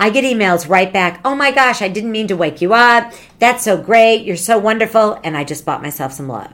I 0.00 0.10
get 0.10 0.24
emails 0.24 0.68
right 0.68 0.92
back. 0.92 1.20
Oh 1.24 1.34
my 1.34 1.50
gosh, 1.50 1.82
I 1.82 1.88
didn't 1.88 2.12
mean 2.12 2.28
to 2.28 2.36
wake 2.36 2.60
you 2.60 2.72
up. 2.74 3.12
That's 3.38 3.64
so 3.64 3.76
great. 3.80 4.24
You're 4.24 4.36
so 4.36 4.58
wonderful. 4.58 5.20
And 5.24 5.36
I 5.36 5.44
just 5.44 5.64
bought 5.64 5.82
myself 5.82 6.12
some 6.12 6.28
love. 6.28 6.52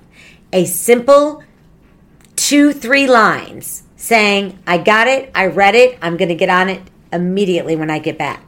A 0.52 0.64
simple 0.64 1.42
two, 2.36 2.72
three 2.72 3.06
lines 3.06 3.82
saying, 3.96 4.58
I 4.66 4.78
got 4.78 5.08
it. 5.08 5.30
I 5.34 5.46
read 5.46 5.74
it. 5.74 5.98
I'm 6.00 6.16
going 6.16 6.28
to 6.28 6.34
get 6.34 6.48
on 6.48 6.68
it 6.68 6.82
immediately 7.12 7.76
when 7.76 7.90
I 7.90 7.98
get 7.98 8.18
back. 8.18 8.42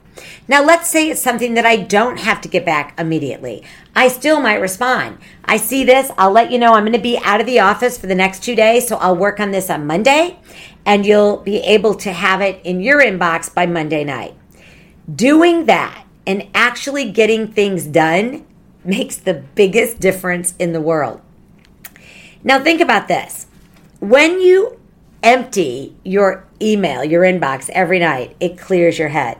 Now, 0.48 0.64
let's 0.64 0.88
say 0.88 1.10
it's 1.10 1.20
something 1.20 1.54
that 1.54 1.66
I 1.66 1.76
don't 1.76 2.18
have 2.18 2.40
to 2.42 2.48
get 2.48 2.64
back 2.64 2.98
immediately. 2.98 3.62
I 3.94 4.08
still 4.08 4.40
might 4.40 4.56
respond. 4.56 5.18
I 5.44 5.56
see 5.56 5.84
this, 5.84 6.10
I'll 6.16 6.30
let 6.30 6.50
you 6.50 6.58
know 6.58 6.72
I'm 6.72 6.84
going 6.84 6.92
to 6.94 6.98
be 6.98 7.18
out 7.18 7.40
of 7.40 7.46
the 7.46 7.60
office 7.60 7.98
for 7.98 8.06
the 8.06 8.14
next 8.14 8.42
two 8.42 8.54
days, 8.54 8.88
so 8.88 8.96
I'll 8.96 9.16
work 9.16 9.40
on 9.40 9.50
this 9.50 9.68
on 9.68 9.86
Monday, 9.86 10.38
and 10.84 11.04
you'll 11.04 11.38
be 11.38 11.58
able 11.58 11.94
to 11.96 12.12
have 12.12 12.40
it 12.40 12.60
in 12.64 12.80
your 12.80 13.02
inbox 13.02 13.52
by 13.52 13.66
Monday 13.66 14.04
night. 14.04 14.34
Doing 15.12 15.66
that 15.66 16.04
and 16.26 16.48
actually 16.54 17.10
getting 17.10 17.48
things 17.48 17.86
done 17.86 18.44
makes 18.84 19.16
the 19.16 19.34
biggest 19.34 20.00
difference 20.00 20.54
in 20.58 20.72
the 20.72 20.80
world. 20.80 21.20
Now, 22.42 22.62
think 22.62 22.80
about 22.80 23.08
this. 23.08 23.46
When 24.00 24.40
you 24.40 24.80
empty 25.22 25.96
your 26.04 26.46
email, 26.60 27.04
your 27.04 27.22
inbox 27.22 27.68
every 27.70 27.98
night, 27.98 28.36
it 28.40 28.58
clears 28.58 28.98
your 28.98 29.08
head. 29.08 29.38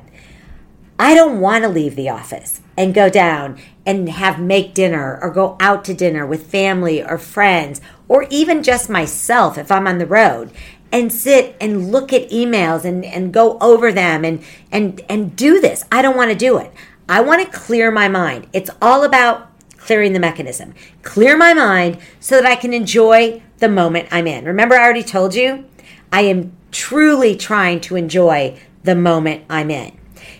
I 0.98 1.14
don't 1.14 1.40
want 1.40 1.62
to 1.62 1.68
leave 1.68 1.94
the 1.94 2.08
office 2.08 2.60
and 2.76 2.94
go 2.94 3.08
down 3.08 3.58
and 3.84 4.08
have 4.08 4.40
make 4.40 4.74
dinner 4.74 5.18
or 5.20 5.30
go 5.30 5.56
out 5.60 5.84
to 5.84 5.94
dinner 5.94 6.26
with 6.26 6.50
family 6.50 7.02
or 7.02 7.18
friends 7.18 7.80
or 8.08 8.26
even 8.30 8.62
just 8.62 8.88
myself 8.88 9.58
if 9.58 9.70
I'm 9.70 9.86
on 9.86 9.98
the 9.98 10.06
road 10.06 10.50
and 10.92 11.12
sit 11.12 11.56
and 11.60 11.90
look 11.90 12.12
at 12.12 12.30
emails 12.30 12.84
and, 12.84 13.04
and 13.04 13.32
go 13.32 13.58
over 13.58 13.92
them 13.92 14.24
and 14.24 14.42
and 14.70 15.00
and 15.08 15.36
do 15.36 15.60
this. 15.60 15.84
I 15.90 16.02
don't 16.02 16.16
want 16.16 16.30
to 16.30 16.36
do 16.36 16.58
it. 16.58 16.72
I 17.08 17.20
want 17.20 17.44
to 17.44 17.58
clear 17.58 17.90
my 17.90 18.08
mind. 18.08 18.48
It's 18.52 18.70
all 18.82 19.04
about 19.04 19.50
clearing 19.76 20.12
the 20.12 20.20
mechanism. 20.20 20.74
Clear 21.02 21.36
my 21.36 21.54
mind 21.54 21.98
so 22.18 22.40
that 22.40 22.46
I 22.46 22.56
can 22.56 22.72
enjoy 22.72 23.42
the 23.58 23.68
moment 23.68 24.08
I'm 24.10 24.26
in. 24.26 24.44
Remember, 24.44 24.74
I 24.74 24.82
already 24.82 25.04
told 25.04 25.34
you, 25.34 25.64
I 26.12 26.22
am 26.22 26.52
truly 26.72 27.36
trying 27.36 27.80
to 27.82 27.96
enjoy 27.96 28.58
the 28.82 28.96
moment 28.96 29.44
I'm 29.48 29.70
in. 29.70 29.96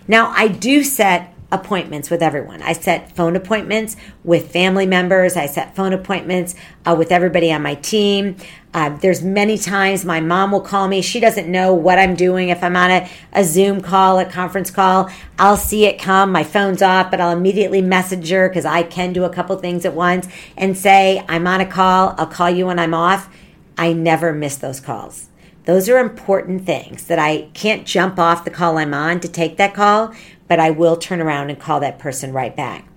Now, 0.07 0.33
I 0.35 0.49
do 0.49 0.83
set 0.83 1.33
appointments 1.51 2.09
with 2.09 2.21
everyone. 2.21 2.61
I 2.61 2.73
set 2.73 3.15
phone 3.15 3.35
appointments 3.35 3.95
with 4.23 4.51
family 4.51 4.85
members. 4.85 5.37
I 5.37 5.45
set 5.45 5.75
phone 5.75 5.93
appointments 5.93 6.55
uh, 6.85 6.95
with 6.97 7.11
everybody 7.11 7.51
on 7.51 7.61
my 7.61 7.75
team. 7.75 8.35
Uh, 8.77 8.89
there's 8.89 9.23
many 9.23 9.57
times 9.57 10.05
my 10.05 10.19
mom 10.19 10.51
will 10.51 10.61
call 10.61 10.87
me. 10.87 11.01
She 11.01 11.19
doesn't 11.19 11.51
know 11.51 11.73
what 11.73 11.97
I'm 11.97 12.13
doing. 12.13 12.49
If 12.49 12.63
I'm 12.63 12.75
on 12.75 12.91
a, 12.91 13.09
a 13.33 13.43
Zoom 13.43 13.81
call, 13.81 14.19
a 14.19 14.25
conference 14.25 14.69
call, 14.69 15.09
I'll 15.39 15.57
see 15.57 15.87
it 15.87 15.97
come. 15.97 16.31
My 16.31 16.43
phone's 16.43 16.83
off, 16.83 17.09
but 17.09 17.19
I'll 17.19 17.35
immediately 17.35 17.81
message 17.81 18.29
her 18.29 18.47
because 18.47 18.65
I 18.65 18.83
can 18.83 19.13
do 19.13 19.23
a 19.23 19.31
couple 19.31 19.57
things 19.57 19.83
at 19.83 19.95
once 19.95 20.27
and 20.55 20.77
say, 20.77 21.25
I'm 21.27 21.47
on 21.47 21.59
a 21.59 21.65
call. 21.65 22.13
I'll 22.19 22.27
call 22.27 22.51
you 22.51 22.67
when 22.67 22.77
I'm 22.77 22.93
off. 22.93 23.35
I 23.79 23.93
never 23.93 24.31
miss 24.31 24.57
those 24.57 24.79
calls. 24.79 25.29
Those 25.65 25.89
are 25.89 25.97
important 25.97 26.67
things 26.67 27.07
that 27.07 27.17
I 27.17 27.49
can't 27.55 27.83
jump 27.83 28.19
off 28.19 28.45
the 28.45 28.51
call 28.51 28.77
I'm 28.77 28.93
on 28.93 29.21
to 29.21 29.27
take 29.27 29.57
that 29.57 29.73
call, 29.73 30.13
but 30.47 30.59
I 30.59 30.69
will 30.69 30.97
turn 30.97 31.19
around 31.19 31.49
and 31.49 31.59
call 31.59 31.79
that 31.79 31.97
person 31.97 32.31
right 32.31 32.55
back. 32.55 32.87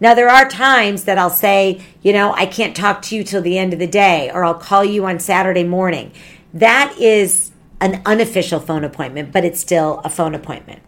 Now, 0.00 0.14
there 0.14 0.28
are 0.28 0.48
times 0.48 1.04
that 1.04 1.18
I'll 1.18 1.30
say, 1.30 1.82
you 2.02 2.12
know, 2.12 2.32
I 2.32 2.46
can't 2.46 2.76
talk 2.76 3.02
to 3.02 3.16
you 3.16 3.24
till 3.24 3.42
the 3.42 3.58
end 3.58 3.72
of 3.72 3.78
the 3.78 3.86
day, 3.86 4.30
or 4.32 4.44
I'll 4.44 4.54
call 4.54 4.84
you 4.84 5.06
on 5.06 5.18
Saturday 5.18 5.64
morning. 5.64 6.12
That 6.54 6.94
is 6.98 7.50
an 7.80 8.02
unofficial 8.06 8.60
phone 8.60 8.84
appointment, 8.84 9.32
but 9.32 9.44
it's 9.44 9.60
still 9.60 10.00
a 10.04 10.10
phone 10.10 10.34
appointment. 10.34 10.82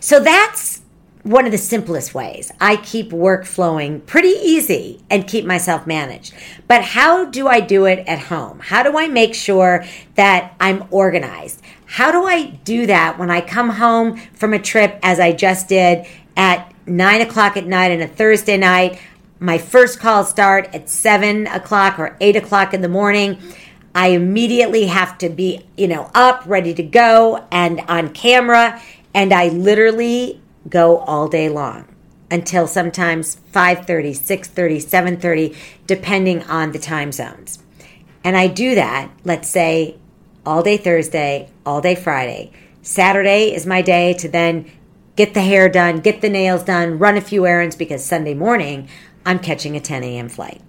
So 0.00 0.20
that's 0.20 0.82
one 1.22 1.44
of 1.44 1.50
the 1.50 1.58
simplest 1.58 2.14
ways. 2.14 2.52
I 2.60 2.76
keep 2.76 3.12
work 3.12 3.44
flowing 3.44 4.00
pretty 4.02 4.28
easy 4.28 5.02
and 5.10 5.26
keep 5.26 5.44
myself 5.44 5.84
managed. 5.84 6.32
But 6.68 6.84
how 6.84 7.24
do 7.24 7.48
I 7.48 7.58
do 7.58 7.84
it 7.86 8.06
at 8.06 8.20
home? 8.20 8.60
How 8.60 8.84
do 8.84 8.96
I 8.96 9.08
make 9.08 9.34
sure 9.34 9.84
that 10.14 10.54
I'm 10.60 10.84
organized? 10.92 11.60
How 11.86 12.12
do 12.12 12.24
I 12.24 12.44
do 12.62 12.86
that 12.86 13.18
when 13.18 13.28
I 13.28 13.40
come 13.40 13.70
home 13.70 14.18
from 14.34 14.52
a 14.54 14.60
trip, 14.60 15.00
as 15.02 15.18
I 15.18 15.32
just 15.32 15.68
did 15.68 16.06
at 16.36 16.72
nine 16.86 17.20
o'clock 17.20 17.56
at 17.56 17.66
night 17.66 17.92
on 17.92 18.00
a 18.00 18.08
Thursday 18.08 18.56
night? 18.56 19.00
My 19.38 19.58
first 19.58 20.00
calls 20.00 20.30
start 20.30 20.74
at 20.74 20.88
seven 20.88 21.46
o'clock 21.48 21.98
or 21.98 22.16
eight 22.20 22.36
o'clock 22.36 22.72
in 22.72 22.80
the 22.80 22.88
morning. 22.88 23.38
I 23.94 24.08
immediately 24.08 24.86
have 24.86 25.18
to 25.18 25.28
be, 25.28 25.66
you 25.76 25.88
know, 25.88 26.10
up, 26.14 26.42
ready 26.46 26.74
to 26.74 26.82
go, 26.82 27.46
and 27.50 27.80
on 27.88 28.10
camera. 28.10 28.80
And 29.14 29.32
I 29.32 29.48
literally 29.48 30.40
go 30.68 30.98
all 30.98 31.28
day 31.28 31.48
long 31.48 31.86
until 32.30 32.66
sometimes 32.66 33.38
5:30, 33.52 34.12
6:30, 34.14 34.80
7:30 34.80 35.54
depending 35.86 36.42
on 36.42 36.72
the 36.72 36.78
time 36.78 37.12
zones. 37.12 37.58
And 38.24 38.36
I 38.36 38.48
do 38.48 38.74
that, 38.74 39.10
let's 39.24 39.48
say 39.48 39.96
all 40.44 40.62
day 40.62 40.76
Thursday, 40.76 41.48
all 41.64 41.80
day 41.80 41.94
Friday. 41.94 42.50
Saturday 42.82 43.54
is 43.54 43.66
my 43.66 43.82
day 43.82 44.12
to 44.14 44.28
then 44.28 44.66
get 45.16 45.34
the 45.34 45.40
hair 45.40 45.68
done, 45.68 46.00
get 46.00 46.20
the 46.20 46.28
nails 46.28 46.62
done, 46.62 46.98
run 46.98 47.16
a 47.16 47.20
few 47.20 47.46
errands 47.46 47.74
because 47.74 48.04
Sunday 48.04 48.34
morning 48.34 48.88
I'm 49.24 49.38
catching 49.38 49.76
a 49.76 49.80
10 49.80 50.04
a.m. 50.04 50.28
flight. 50.28 50.62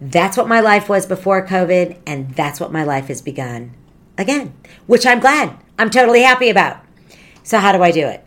That's 0.00 0.36
what 0.36 0.46
my 0.48 0.60
life 0.60 0.88
was 0.88 1.06
before 1.06 1.46
COVID, 1.46 1.98
and 2.06 2.34
that's 2.34 2.60
what 2.60 2.70
my 2.70 2.84
life 2.84 3.08
has 3.08 3.22
begun 3.22 3.72
again, 4.16 4.52
which 4.86 5.06
I'm 5.06 5.20
glad. 5.20 5.56
I'm 5.78 5.90
totally 5.90 6.22
happy 6.22 6.50
about. 6.50 6.84
So, 7.42 7.58
how 7.58 7.72
do 7.72 7.82
I 7.82 7.90
do 7.90 8.06
it? 8.06 8.24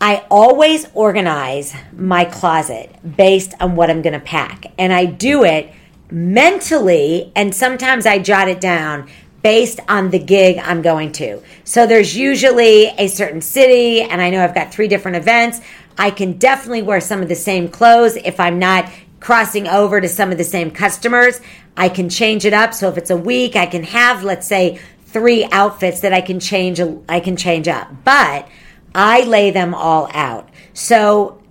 I 0.00 0.26
always 0.30 0.88
organize 0.94 1.74
my 1.92 2.24
closet 2.24 3.16
based 3.16 3.54
on 3.60 3.76
what 3.76 3.88
I'm 3.88 4.02
going 4.02 4.14
to 4.14 4.20
pack. 4.20 4.72
And 4.76 4.92
I 4.92 5.04
do 5.04 5.44
it 5.44 5.72
mentally, 6.10 7.30
and 7.36 7.54
sometimes 7.54 8.04
I 8.04 8.18
jot 8.18 8.48
it 8.48 8.60
down 8.60 9.08
based 9.42 9.80
on 9.88 10.10
the 10.10 10.18
gig 10.18 10.58
I'm 10.58 10.82
going 10.82 11.12
to. 11.12 11.42
So 11.64 11.86
there's 11.86 12.16
usually 12.16 12.86
a 12.86 13.08
certain 13.08 13.40
city, 13.40 14.00
and 14.02 14.20
I 14.20 14.30
know 14.30 14.42
I've 14.42 14.54
got 14.54 14.72
three 14.72 14.88
different 14.88 15.16
events. 15.16 15.60
I 15.98 16.10
can 16.10 16.38
definitely 16.38 16.82
wear 16.82 17.00
some 17.00 17.22
of 17.22 17.28
the 17.28 17.34
same 17.34 17.68
clothes 17.68 18.16
if 18.16 18.38
I'm 18.38 18.58
not 18.58 18.90
crossing 19.20 19.68
over 19.68 20.00
to 20.00 20.08
some 20.08 20.32
of 20.32 20.38
the 20.38 20.44
same 20.44 20.70
customers. 20.70 21.40
I 21.76 21.88
can 21.88 22.08
change 22.08 22.44
it 22.44 22.52
up. 22.52 22.74
So 22.74 22.88
if 22.88 22.98
it's 22.98 23.10
a 23.10 23.16
week, 23.16 23.56
I 23.56 23.66
can 23.66 23.84
have, 23.84 24.24
let's 24.24 24.46
say, 24.46 24.80
three 25.06 25.44
outfits 25.52 26.00
that 26.00 26.12
I 26.12 26.20
can 26.20 26.40
change. 26.40 26.80
I 27.08 27.20
can 27.20 27.36
change 27.36 27.68
up, 27.68 28.04
but 28.04 28.48
I 28.94 29.22
lay 29.24 29.50
them 29.50 29.74
all 29.74 30.08
out. 30.12 30.48
So 30.74 31.42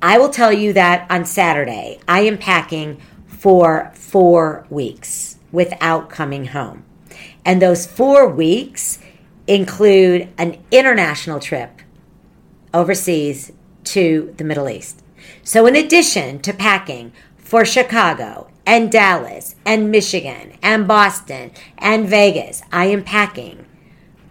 I 0.00 0.18
will 0.18 0.30
tell 0.30 0.52
you 0.52 0.72
that 0.74 1.10
on 1.10 1.24
Saturday, 1.24 2.00
I 2.06 2.20
am 2.20 2.38
packing 2.38 3.00
for 3.26 3.92
four 3.94 4.66
weeks 4.70 5.36
without 5.52 6.08
coming 6.08 6.46
home. 6.46 6.84
And 7.48 7.60
those 7.60 7.86
four 7.86 8.28
weeks 8.28 9.00
include 9.46 10.28
an 10.36 10.62
international 10.70 11.40
trip 11.40 11.80
overseas 12.72 13.50
to 13.84 14.34
the 14.36 14.44
Middle 14.44 14.68
East. 14.68 15.02
So, 15.42 15.66
in 15.66 15.74
addition 15.74 16.40
to 16.40 16.52
packing 16.52 17.12
for 17.36 17.64
Chicago 17.64 18.50
and 18.66 18.92
Dallas 18.92 19.56
and 19.64 19.90
Michigan 19.90 20.58
and 20.62 20.86
Boston 20.86 21.50
and 21.78 22.06
Vegas, 22.06 22.62
I 22.70 22.84
am 22.86 23.02
packing 23.02 23.64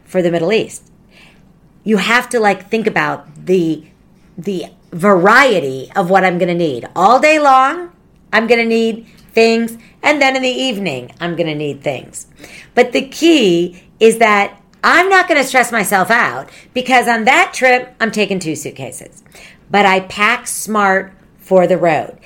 for 0.05 0.21
the 0.21 0.31
Middle 0.31 0.53
East 0.53 0.87
you 1.87 1.95
have 1.95 2.27
to 2.27 2.37
like 2.37 2.69
think 2.69 2.85
about 2.85 3.45
the 3.45 3.81
the 4.37 4.65
variety 4.91 5.89
of 5.95 6.09
what 6.09 6.25
I'm 6.25 6.37
going 6.37 6.49
to 6.49 6.53
need. 6.67 6.85
All 6.97 7.17
day 7.17 7.39
long, 7.39 7.93
I'm 8.33 8.45
going 8.45 8.59
to 8.59 8.65
need 8.65 9.07
things, 9.37 9.77
and 10.01 10.19
then 10.19 10.35
in 10.35 10.41
the 10.41 10.49
evening, 10.49 11.11
I'm 11.19 11.35
going 11.35 11.45
to 11.45 11.53
need 11.53 11.83
things. 11.83 12.25
But 12.73 12.91
the 12.91 13.07
key 13.07 13.83
is 13.99 14.17
that 14.17 14.59
I'm 14.83 15.09
not 15.09 15.27
going 15.27 15.39
to 15.39 15.47
stress 15.47 15.71
myself 15.71 16.09
out 16.09 16.49
because 16.73 17.07
on 17.07 17.25
that 17.25 17.51
trip, 17.53 17.95
I'm 17.99 18.09
taking 18.09 18.39
two 18.39 18.55
suitcases. 18.55 19.21
But 19.69 19.85
I 19.85 19.99
pack 19.99 20.47
smart 20.47 21.13
for 21.37 21.67
the 21.67 21.77
road. 21.77 22.17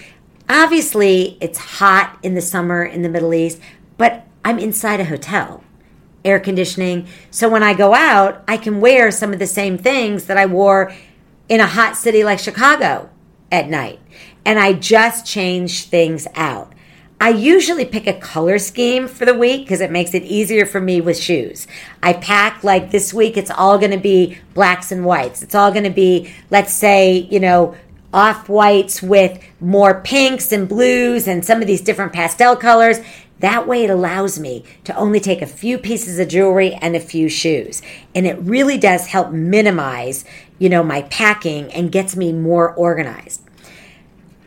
Obviously, 0.48 1.38
it's 1.42 1.58
hot 1.58 2.18
in 2.24 2.34
the 2.34 2.42
summer 2.42 2.82
in 2.82 3.02
the 3.02 3.10
Middle 3.10 3.34
East, 3.34 3.60
but 3.98 4.26
I'm 4.46 4.58
inside 4.58 5.02
a 5.02 5.06
hotel 5.06 5.66
air 6.24 6.40
conditioning. 6.40 7.08
So 7.30 7.50
when 7.50 7.64
I 7.64 7.74
go 7.74 7.94
out, 7.94 8.42
I 8.48 8.56
can 8.56 8.80
wear 8.80 9.12
some 9.12 9.34
of 9.34 9.40
the 9.40 9.48
same 9.48 9.78
things 9.78 10.28
that 10.28 10.38
I 10.38 10.46
wore 10.46 10.94
in 11.50 11.60
a 11.60 11.68
hot 11.68 11.98
city 11.98 12.24
like 12.24 12.40
Chicago 12.40 13.10
at 13.52 13.68
night. 13.68 14.00
And 14.46 14.60
I 14.60 14.72
just 14.74 15.26
change 15.26 15.86
things 15.86 16.26
out. 16.36 16.72
I 17.22 17.30
usually 17.30 17.86
pick 17.86 18.08
a 18.08 18.14
color 18.14 18.58
scheme 18.58 19.08
for 19.08 19.26
the 19.26 19.38
week 19.38 19.62
because 19.62 19.80
it 19.80 19.92
makes 19.92 20.16
it 20.16 20.24
easier 20.24 20.66
for 20.66 20.82
me 20.82 21.02
with 21.02 21.20
shoes. 21.20 21.68
I 22.02 22.14
pack 22.14 22.64
like 22.64 22.90
this 22.90 23.14
week, 23.14 23.38
it's 23.38 23.52
all 23.52 23.78
going 23.78 23.92
to 23.92 24.00
be 24.00 24.40
blacks 24.56 24.92
and 24.92 25.06
whites. 25.06 25.44
It's 25.44 25.54
all 25.54 25.72
going 25.72 25.84
to 25.84 25.92
be, 25.92 26.34
let's 26.50 26.74
say, 26.74 27.28
you 27.30 27.40
know, 27.40 27.76
off 28.12 28.50
whites 28.50 29.04
with 29.04 29.40
more 29.60 30.02
pinks 30.02 30.52
and 30.52 30.68
blues 30.68 31.28
and 31.28 31.46
some 31.46 31.62
of 31.62 31.68
these 31.68 31.82
different 31.82 32.12
pastel 32.12 32.56
colors. 32.56 32.98
That 33.38 33.68
way, 33.68 33.84
it 33.84 33.92
allows 33.92 34.40
me 34.40 34.66
to 34.86 34.96
only 34.96 35.20
take 35.20 35.44
a 35.44 35.48
few 35.48 35.78
pieces 35.78 36.18
of 36.18 36.28
jewelry 36.28 36.74
and 36.74 36.96
a 36.96 37.00
few 37.00 37.30
shoes. 37.30 37.84
And 38.16 38.26
it 38.26 38.40
really 38.40 38.80
does 38.80 39.06
help 39.06 39.32
minimize, 39.32 40.26
you 40.58 40.70
know, 40.70 40.82
my 40.82 41.04
packing 41.04 41.72
and 41.72 41.92
gets 41.92 42.16
me 42.16 42.34
more 42.34 42.74
organized. 42.74 43.42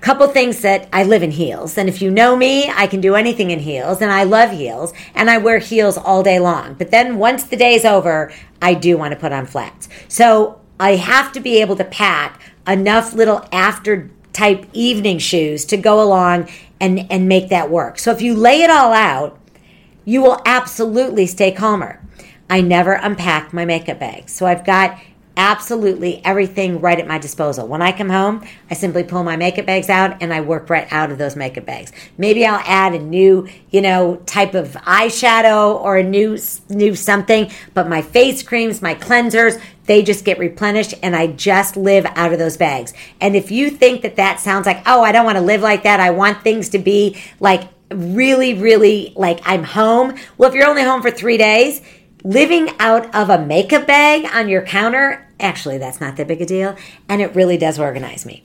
Couple 0.04 0.28
things 0.28 0.60
that 0.60 0.86
I 0.92 1.02
live 1.04 1.22
in 1.22 1.30
heels. 1.30 1.78
And 1.78 1.88
if 1.88 2.02
you 2.02 2.10
know 2.10 2.36
me, 2.36 2.70
I 2.70 2.86
can 2.86 3.00
do 3.00 3.14
anything 3.14 3.50
in 3.50 3.58
heels 3.58 4.02
and 4.02 4.12
I 4.12 4.24
love 4.24 4.50
heels 4.50 4.92
and 5.14 5.30
I 5.30 5.38
wear 5.38 5.58
heels 5.58 5.96
all 5.96 6.22
day 6.22 6.38
long. 6.38 6.74
But 6.74 6.90
then 6.90 7.16
once 7.16 7.44
the 7.44 7.56
day's 7.56 7.86
over, 7.86 8.30
I 8.60 8.74
do 8.74 8.98
want 8.98 9.14
to 9.14 9.18
put 9.18 9.32
on 9.32 9.46
flats. 9.46 9.88
So 10.08 10.60
I 10.78 10.96
have 10.96 11.32
to 11.32 11.40
be 11.40 11.58
able 11.62 11.74
to 11.76 11.84
pack 11.84 12.38
enough 12.66 13.14
little 13.14 13.48
after 13.50 14.10
type 14.34 14.66
evening 14.74 15.20
shoes 15.20 15.64
to 15.66 15.78
go 15.78 16.02
along 16.02 16.50
and, 16.78 17.10
and 17.10 17.26
make 17.26 17.48
that 17.48 17.70
work. 17.70 17.98
So 17.98 18.10
if 18.10 18.20
you 18.20 18.34
lay 18.34 18.60
it 18.60 18.68
all 18.68 18.92
out, 18.92 19.40
you 20.04 20.20
will 20.20 20.42
absolutely 20.44 21.24
stay 21.26 21.50
calmer. 21.50 22.06
I 22.50 22.60
never 22.60 22.92
unpack 22.92 23.54
my 23.54 23.64
makeup 23.64 24.00
bag. 24.00 24.28
So 24.28 24.44
I've 24.44 24.66
got 24.66 24.98
absolutely 25.36 26.20
everything 26.24 26.80
right 26.80 26.98
at 26.98 27.06
my 27.06 27.18
disposal. 27.18 27.66
When 27.66 27.82
I 27.82 27.92
come 27.92 28.08
home, 28.08 28.44
I 28.70 28.74
simply 28.74 29.02
pull 29.02 29.24
my 29.24 29.36
makeup 29.36 29.66
bags 29.66 29.88
out 29.88 30.22
and 30.22 30.32
I 30.32 30.40
work 30.40 30.70
right 30.70 30.86
out 30.90 31.10
of 31.10 31.18
those 31.18 31.36
makeup 31.36 31.66
bags. 31.66 31.92
Maybe 32.16 32.46
I'll 32.46 32.62
add 32.64 32.94
a 32.94 32.98
new, 32.98 33.48
you 33.70 33.80
know, 33.80 34.16
type 34.26 34.54
of 34.54 34.72
eyeshadow 34.72 35.80
or 35.80 35.96
a 35.96 36.02
new 36.02 36.38
new 36.68 36.94
something, 36.94 37.50
but 37.74 37.88
my 37.88 38.02
face 38.02 38.42
creams, 38.42 38.80
my 38.80 38.94
cleansers, 38.94 39.60
they 39.86 40.02
just 40.02 40.24
get 40.24 40.38
replenished 40.38 40.94
and 41.02 41.14
I 41.14 41.26
just 41.28 41.76
live 41.76 42.06
out 42.14 42.32
of 42.32 42.38
those 42.38 42.56
bags. 42.56 42.94
And 43.20 43.36
if 43.36 43.50
you 43.50 43.70
think 43.70 44.02
that 44.02 44.16
that 44.16 44.40
sounds 44.40 44.66
like, 44.66 44.82
"Oh, 44.86 45.02
I 45.02 45.12
don't 45.12 45.24
want 45.24 45.38
to 45.38 45.44
live 45.44 45.62
like 45.62 45.82
that. 45.82 46.00
I 46.00 46.10
want 46.10 46.42
things 46.42 46.68
to 46.70 46.78
be 46.78 47.16
like 47.40 47.64
really 47.90 48.54
really 48.54 49.12
like 49.16 49.40
I'm 49.44 49.64
home." 49.64 50.14
Well, 50.38 50.48
if 50.48 50.54
you're 50.54 50.68
only 50.68 50.82
home 50.82 51.02
for 51.02 51.10
3 51.10 51.36
days, 51.36 51.82
living 52.24 52.70
out 52.80 53.14
of 53.14 53.28
a 53.28 53.38
makeup 53.38 53.86
bag 53.86 54.26
on 54.34 54.48
your 54.48 54.62
counter, 54.62 55.23
actually, 55.40 55.78
that's 55.78 56.00
not 56.00 56.16
that 56.16 56.28
big 56.28 56.40
a 56.40 56.46
deal. 56.46 56.76
And 57.08 57.20
it 57.20 57.34
really 57.34 57.56
does 57.56 57.78
organize 57.78 58.24
me. 58.24 58.42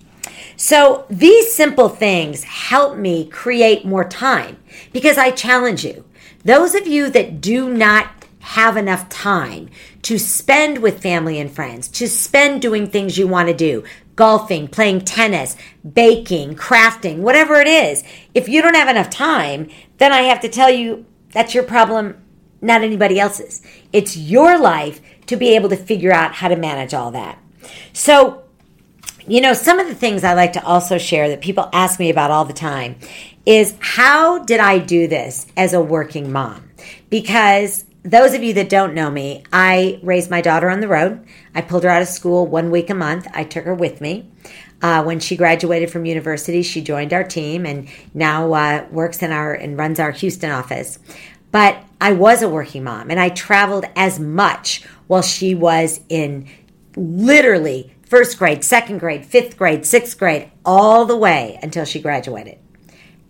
So 0.55 1.05
these 1.09 1.53
simple 1.53 1.89
things 1.89 2.43
help 2.43 2.97
me 2.97 3.25
create 3.29 3.85
more 3.85 4.03
time 4.03 4.57
because 4.91 5.17
I 5.17 5.31
challenge 5.31 5.85
you. 5.85 6.05
Those 6.43 6.75
of 6.75 6.87
you 6.87 7.09
that 7.11 7.41
do 7.41 7.71
not 7.71 8.11
have 8.39 8.77
enough 8.77 9.07
time 9.09 9.69
to 10.01 10.17
spend 10.17 10.79
with 10.79 11.01
family 11.01 11.39
and 11.39 11.51
friends, 11.51 11.87
to 11.89 12.07
spend 12.07 12.61
doing 12.61 12.87
things 12.87 13.17
you 13.17 13.27
want 13.27 13.47
to 13.47 13.53
do, 13.53 13.83
golfing, 14.15 14.67
playing 14.67 15.01
tennis, 15.01 15.55
baking, 15.93 16.55
crafting, 16.55 17.19
whatever 17.19 17.55
it 17.55 17.67
is. 17.67 18.03
If 18.33 18.49
you 18.49 18.61
don't 18.61 18.75
have 18.75 18.89
enough 18.89 19.09
time, 19.09 19.69
then 19.97 20.11
I 20.11 20.21
have 20.21 20.39
to 20.41 20.49
tell 20.49 20.69
you 20.69 21.05
that's 21.31 21.53
your 21.53 21.63
problem 21.63 22.17
not 22.61 22.81
anybody 22.81 23.19
else's. 23.19 23.61
It's 23.93 24.17
your 24.17 24.59
life 24.59 24.99
to 25.29 25.37
be 25.37 25.55
able 25.55 25.69
to 25.69 25.75
figure 25.75 26.11
out 26.11 26.33
how 26.33 26.47
to 26.47 26.55
manage 26.55 26.95
all 26.95 27.11
that. 27.11 27.37
So, 27.93 28.41
you 29.27 29.41
know, 29.41 29.53
some 29.53 29.77
of 29.79 29.87
the 29.87 29.93
things 29.93 30.23
I 30.23 30.33
like 30.33 30.53
to 30.53 30.65
also 30.65 30.97
share 30.97 31.29
that 31.29 31.39
people 31.39 31.69
ask 31.71 31.99
me 31.99 32.09
about 32.09 32.31
all 32.31 32.45
the 32.45 32.53
time 32.53 32.95
is 33.45 33.75
how 33.79 34.39
did 34.39 34.59
I 34.59 34.79
do 34.79 35.07
this 35.07 35.45
as 35.55 35.73
a 35.73 35.81
working 35.81 36.31
mom? 36.31 36.71
Because 37.11 37.85
those 38.01 38.33
of 38.33 38.41
you 38.41 38.55
that 38.55 38.69
don't 38.69 38.95
know 38.95 39.11
me, 39.11 39.43
I 39.53 39.99
raised 40.01 40.31
my 40.31 40.41
daughter 40.41 40.67
on 40.67 40.79
the 40.79 40.87
road. 40.87 41.23
I 41.53 41.61
pulled 41.61 41.83
her 41.83 41.89
out 41.89 42.01
of 42.01 42.07
school 42.07 42.47
one 42.47 42.71
week 42.71 42.89
a 42.89 42.95
month. 42.95 43.27
I 43.31 43.43
took 43.43 43.65
her 43.65 43.75
with 43.75 44.01
me. 44.01 44.31
Uh, 44.81 45.03
when 45.03 45.19
she 45.19 45.37
graduated 45.37 45.91
from 45.91 46.05
university, 46.05 46.63
she 46.63 46.81
joined 46.81 47.13
our 47.13 47.23
team 47.23 47.67
and 47.67 47.87
now 48.15 48.51
uh, 48.53 48.87
works 48.89 49.21
in 49.21 49.31
our 49.31 49.53
and 49.53 49.77
runs 49.77 49.99
our 49.99 50.11
Houston 50.11 50.49
office. 50.49 50.97
But 51.51 51.83
I 52.01 52.13
was 52.13 52.41
a 52.41 52.49
working 52.49 52.83
mom 52.83 53.09
and 53.11 53.19
I 53.19 53.29
traveled 53.29 53.85
as 53.95 54.19
much 54.19 54.83
while 55.07 55.21
she 55.21 55.53
was 55.53 56.01
in 56.09 56.47
literally 56.95 57.93
first 58.03 58.39
grade, 58.39 58.63
second 58.63 58.99
grade, 58.99 59.25
fifth 59.25 59.57
grade, 59.57 59.85
sixth 59.85 60.17
grade, 60.17 60.51
all 60.65 61.05
the 61.05 61.17
way 61.17 61.59
until 61.61 61.85
she 61.85 62.01
graduated. 62.01 62.57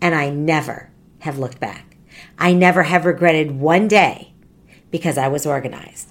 And 0.00 0.14
I 0.14 0.30
never 0.30 0.90
have 1.20 1.38
looked 1.38 1.60
back. 1.60 1.96
I 2.38 2.52
never 2.52 2.84
have 2.84 3.04
regretted 3.04 3.52
one 3.52 3.88
day 3.88 4.32
because 4.90 5.18
I 5.18 5.28
was 5.28 5.46
organized. 5.46 6.08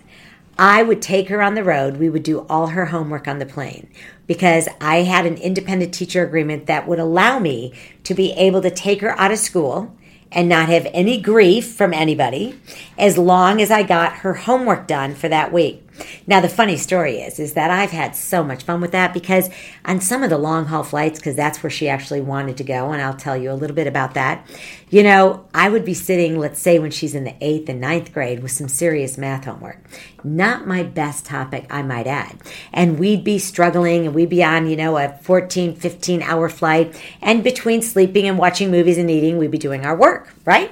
I 0.58 0.84
would 0.84 1.02
take 1.02 1.30
her 1.30 1.42
on 1.42 1.56
the 1.56 1.64
road. 1.64 1.98
We 1.98 2.10
would 2.10 2.24
do 2.24 2.46
all 2.50 2.68
her 2.68 2.88
homework 2.88 3.28
on 3.30 3.40
the 3.40 3.46
plane 3.46 3.90
because 4.28 4.68
I 4.82 5.04
had 5.04 5.26
an 5.26 5.38
independent 5.38 5.94
teacher 5.94 6.24
agreement 6.24 6.66
that 6.66 6.86
would 6.86 7.00
allow 7.00 7.40
me 7.40 7.74
to 8.04 8.14
be 8.14 8.34
able 8.34 8.62
to 8.64 8.70
take 8.70 9.00
her 9.00 9.18
out 9.18 9.32
of 9.32 9.40
school 9.40 9.96
and 10.32 10.48
not 10.48 10.70
have 10.70 10.88
any 10.94 11.20
grief 11.20 11.74
from 11.74 11.94
anybody 11.94 12.60
as 12.98 13.18
long 13.18 13.62
as 13.62 13.72
I 13.72 13.84
got 13.84 14.18
her 14.18 14.34
homework 14.34 14.88
done 14.88 15.16
for 15.16 15.30
that 15.30 15.52
week. 15.52 15.86
Now 16.28 16.42
the 16.42 16.50
funny 16.50 16.78
story 16.78 17.22
is 17.22 17.40
is 17.40 17.54
that 17.54 17.72
I've 17.72 17.92
had 17.92 18.16
so 18.16 18.44
much 18.44 18.64
fun 18.64 18.82
with 18.82 18.92
that 18.92 19.14
because 19.14 19.50
on 19.86 20.02
some 20.02 20.24
of 20.24 20.30
the 20.30 20.38
long 20.38 20.66
haul 20.66 20.84
flights 20.84 21.20
because 21.20 21.36
that's 21.36 21.64
where 21.64 21.70
she 21.70 21.90
actually 21.90 22.22
wanted 22.22 22.58
to 22.58 22.64
go 22.64 22.92
and 22.92 23.02
I'll 23.02 23.16
tell 23.16 23.38
you 23.38 23.52
a 23.52 23.54
little 23.54 23.76
bit 23.76 23.88
about 23.88 24.14
that. 24.14 24.46
You 24.90 25.04
know, 25.04 25.46
I 25.54 25.70
would 25.70 25.86
be 25.86 25.94
sitting 25.94 26.38
let's 26.38 26.60
say 26.60 26.80
when 26.80 26.92
she's 26.92 27.16
in 27.16 27.24
the 27.24 27.34
8th 27.42 27.70
and 27.70 27.82
ninth 27.82 28.14
grade 28.14 28.42
with 28.42 28.52
some 28.52 28.68
serious 28.68 29.18
math 29.18 29.46
homework. 29.46 29.80
Not 30.24 30.68
my 30.68 30.84
best 30.84 31.26
topic, 31.26 31.66
I 31.70 31.82
might 31.82 32.08
add. 32.08 32.38
And 32.74 33.00
we'd 33.00 33.24
be 33.24 33.40
struggling 33.40 34.06
and 34.06 34.14
we'd 34.14 34.30
be 34.30 34.44
on, 34.44 34.68
you 34.68 34.76
know, 34.76 34.98
a 34.98 35.18
14, 35.22 35.76
15 35.76 36.22
hour 36.22 36.50
flight 36.50 37.00
and 37.22 37.44
between 37.44 37.82
sleeping 37.82 38.28
and 38.28 38.38
watching 38.38 38.72
movies 38.72 38.98
and 38.98 39.10
eating, 39.10 39.38
we'd 39.38 39.52
be 39.52 39.58
doing 39.58 39.86
our 39.86 39.96
work, 39.96 40.34
right? 40.46 40.72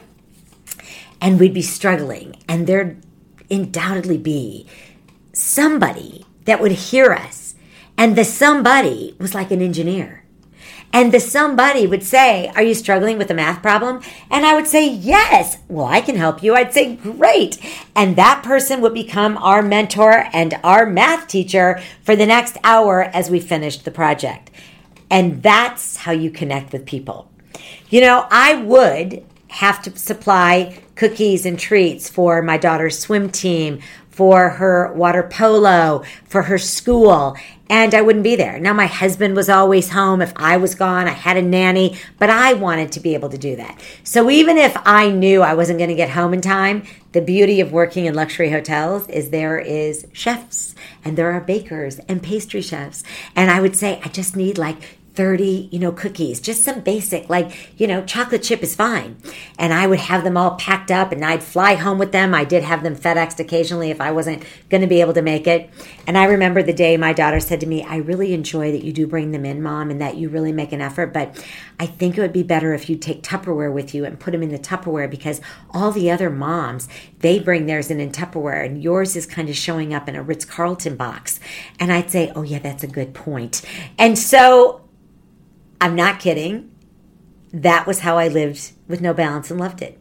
And 1.22 1.40
we'd 1.40 1.54
be 1.54 1.62
struggling 1.62 2.36
and 2.48 2.68
there'd 2.68 3.02
undoubtedly 3.50 4.18
be 4.18 4.68
somebody 5.38 6.26
that 6.46 6.60
would 6.60 6.72
hear 6.72 7.14
us. 7.14 7.56
And 7.98 8.16
the 8.16 8.26
somebody 8.26 9.16
was 9.20 9.34
like 9.34 9.52
an 9.52 9.62
engineer. 9.62 10.24
And 10.94 11.12
the 11.12 11.20
somebody 11.20 11.86
would 11.86 12.04
say, 12.04 12.52
Are 12.56 12.64
you 12.64 12.74
struggling 12.74 13.18
with 13.18 13.30
a 13.30 13.34
math 13.34 13.62
problem? 13.62 14.02
And 14.32 14.46
I 14.46 14.56
would 14.56 14.68
say, 14.68 14.88
Yes. 14.88 15.58
Well, 15.68 15.86
I 15.86 16.02
can 16.02 16.16
help 16.16 16.42
you. 16.42 16.56
I'd 16.56 16.74
say, 16.74 16.96
Great. 16.96 17.60
And 17.96 18.16
that 18.16 18.44
person 18.44 18.82
would 18.82 18.94
become 18.94 19.38
our 19.38 19.62
mentor 19.62 20.28
and 20.32 20.58
our 20.64 20.86
math 20.86 21.28
teacher 21.28 21.82
for 22.04 22.16
the 22.16 22.26
next 22.26 22.58
hour 22.64 23.04
as 23.04 23.30
we 23.30 23.40
finished 23.40 23.84
the 23.84 23.92
project. 23.92 24.50
And 25.10 25.44
that's 25.44 25.98
how 25.98 26.12
you 26.12 26.32
connect 26.32 26.72
with 26.72 26.86
people. 26.86 27.30
You 27.90 28.02
know, 28.02 28.28
I 28.32 28.56
would 28.56 29.24
have 29.50 29.82
to 29.84 29.98
supply 29.98 30.82
cookies 30.96 31.46
and 31.46 31.60
treats 31.60 32.10
for 32.10 32.42
my 32.42 32.58
daughter's 32.58 33.00
swim 33.00 33.30
team, 33.30 33.80
for 34.18 34.50
her 34.50 34.92
water 34.94 35.22
polo, 35.22 36.04
for 36.26 36.42
her 36.42 36.58
school, 36.58 37.38
and 37.70 37.94
I 37.94 38.02
wouldn't 38.02 38.24
be 38.24 38.36
there. 38.36 38.60
Now, 38.60 38.74
my 38.74 38.88
husband 38.88 39.36
was 39.36 39.48
always 39.48 39.90
home. 39.90 40.24
If 40.24 40.34
I 40.36 40.58
was 40.58 40.74
gone, 40.74 41.08
I 41.08 41.12
had 41.12 41.38
a 41.38 41.42
nanny, 41.44 42.00
but 42.18 42.32
I 42.32 42.54
wanted 42.54 42.92
to 42.94 43.00
be 43.00 43.14
able 43.14 43.30
to 43.30 43.38
do 43.38 43.56
that. 43.58 43.80
So 44.04 44.32
even 44.32 44.58
if 44.58 44.76
I 44.86 45.12
knew 45.12 45.44
I 45.44 45.54
wasn't 45.54 45.78
going 45.78 45.92
to 45.92 45.96
get 45.96 46.10
home 46.10 46.34
in 46.34 46.42
time, 46.42 46.82
the 47.12 47.22
beauty 47.22 47.62
of 47.62 47.72
working 47.72 48.06
in 48.06 48.16
luxury 48.16 48.50
hotels 48.50 49.08
is 49.08 49.30
there 49.30 49.60
is 49.60 50.08
chefs 50.14 50.74
and 51.06 51.16
there 51.16 51.32
are 51.32 51.40
bakers 51.40 52.00
and 52.08 52.24
pastry 52.24 52.64
chefs. 52.64 53.04
And 53.36 53.52
I 53.52 53.62
would 53.62 53.76
say, 53.76 54.02
I 54.04 54.08
just 54.10 54.36
need 54.36 54.58
like 54.58 54.98
30, 55.18 55.70
you 55.72 55.80
know, 55.80 55.92
cookies, 55.92 56.40
just 56.40 56.64
some 56.64 56.80
basic, 56.80 57.28
like, 57.28 57.74
you 57.80 57.88
know, 57.88 58.06
chocolate 58.06 58.44
chip 58.44 58.62
is 58.62 58.76
fine. 58.76 59.18
And 59.58 59.74
I 59.74 59.88
would 59.88 59.98
have 59.98 60.24
them 60.24 60.38
all 60.38 60.52
packed 60.58 60.92
up 60.92 61.12
and 61.12 61.26
I'd 61.26 61.42
fly 61.42 61.74
home 61.74 61.98
with 61.98 62.12
them. 62.12 62.36
I 62.36 62.44
did 62.44 62.62
have 62.62 62.84
them 62.84 62.96
FedExed 62.96 63.40
occasionally 63.40 63.90
if 63.90 64.00
I 64.00 64.12
wasn't 64.12 64.44
going 64.70 64.82
to 64.82 64.88
be 64.88 65.02
able 65.02 65.14
to 65.14 65.24
make 65.24 65.48
it. 65.48 65.72
And 66.06 66.20
I 66.20 66.26
remember 66.26 66.62
the 66.62 66.72
day 66.72 66.98
my 66.98 67.14
daughter 67.14 67.40
said 67.40 67.60
to 67.62 67.66
me, 67.66 67.84
I 67.84 67.96
really 67.96 68.32
enjoy 68.32 68.72
that 68.72 68.84
you 68.84 68.94
do 68.94 69.08
bring 69.08 69.32
them 69.32 69.44
in, 69.44 69.60
mom, 69.60 69.90
and 69.90 70.00
that 70.00 70.18
you 70.18 70.30
really 70.30 70.52
make 70.52 70.72
an 70.72 70.82
effort. 70.82 71.14
But 71.14 71.44
I 71.80 71.88
think 71.88 72.16
it 72.16 72.22
would 72.22 72.32
be 72.32 72.44
better 72.44 72.76
if 72.76 72.88
you 72.88 72.96
take 72.96 73.24
Tupperware 73.24 73.74
with 73.74 73.96
you 73.96 74.06
and 74.06 74.20
put 74.20 74.34
them 74.34 74.44
in 74.44 74.50
the 74.50 74.60
Tupperware 74.60 75.10
because 75.10 75.42
all 75.72 75.90
the 75.90 76.12
other 76.12 76.30
moms, 76.30 76.88
they 77.22 77.40
bring 77.40 77.66
theirs 77.66 77.90
in 77.90 78.00
in 78.00 78.12
Tupperware 78.12 78.64
and 78.64 78.84
yours 78.84 79.16
is 79.16 79.26
kind 79.26 79.50
of 79.50 79.56
showing 79.56 79.96
up 79.96 80.08
in 80.08 80.16
a 80.16 80.22
Ritz 80.22 80.46
Carlton 80.46 80.96
box. 80.96 81.40
And 81.80 81.92
I'd 81.92 82.12
say, 82.12 82.32
oh, 82.36 82.44
yeah, 82.44 82.60
that's 82.60 82.84
a 82.84 82.88
good 82.88 83.16
point. 83.16 83.64
And 83.98 84.16
so 84.20 84.84
I'm 85.80 85.96
not 85.96 86.20
kidding. 86.20 86.72
That 87.54 87.88
was 87.88 88.00
how 88.00 88.18
I 88.18 88.28
lived 88.28 88.72
with 88.88 89.02
no 89.02 89.14
balance 89.14 89.52
and 89.52 89.60
loved 89.60 89.82
it. 89.82 90.00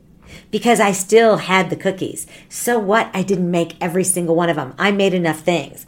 Because 0.51 0.81
I 0.81 0.93
still 0.93 1.37
had 1.37 1.71
the 1.71 1.77
cookies. 1.77 2.27
So 2.49 2.79
what? 2.79 3.11
I 3.15 3.23
didn't 3.23 3.51
make 3.51 3.77
every 3.81 4.05
single 4.05 4.35
one 4.35 4.49
of 4.49 4.57
them. 4.57 4.75
I 4.79 4.91
made 4.91 5.15
enough 5.15 5.41
things. 5.41 5.87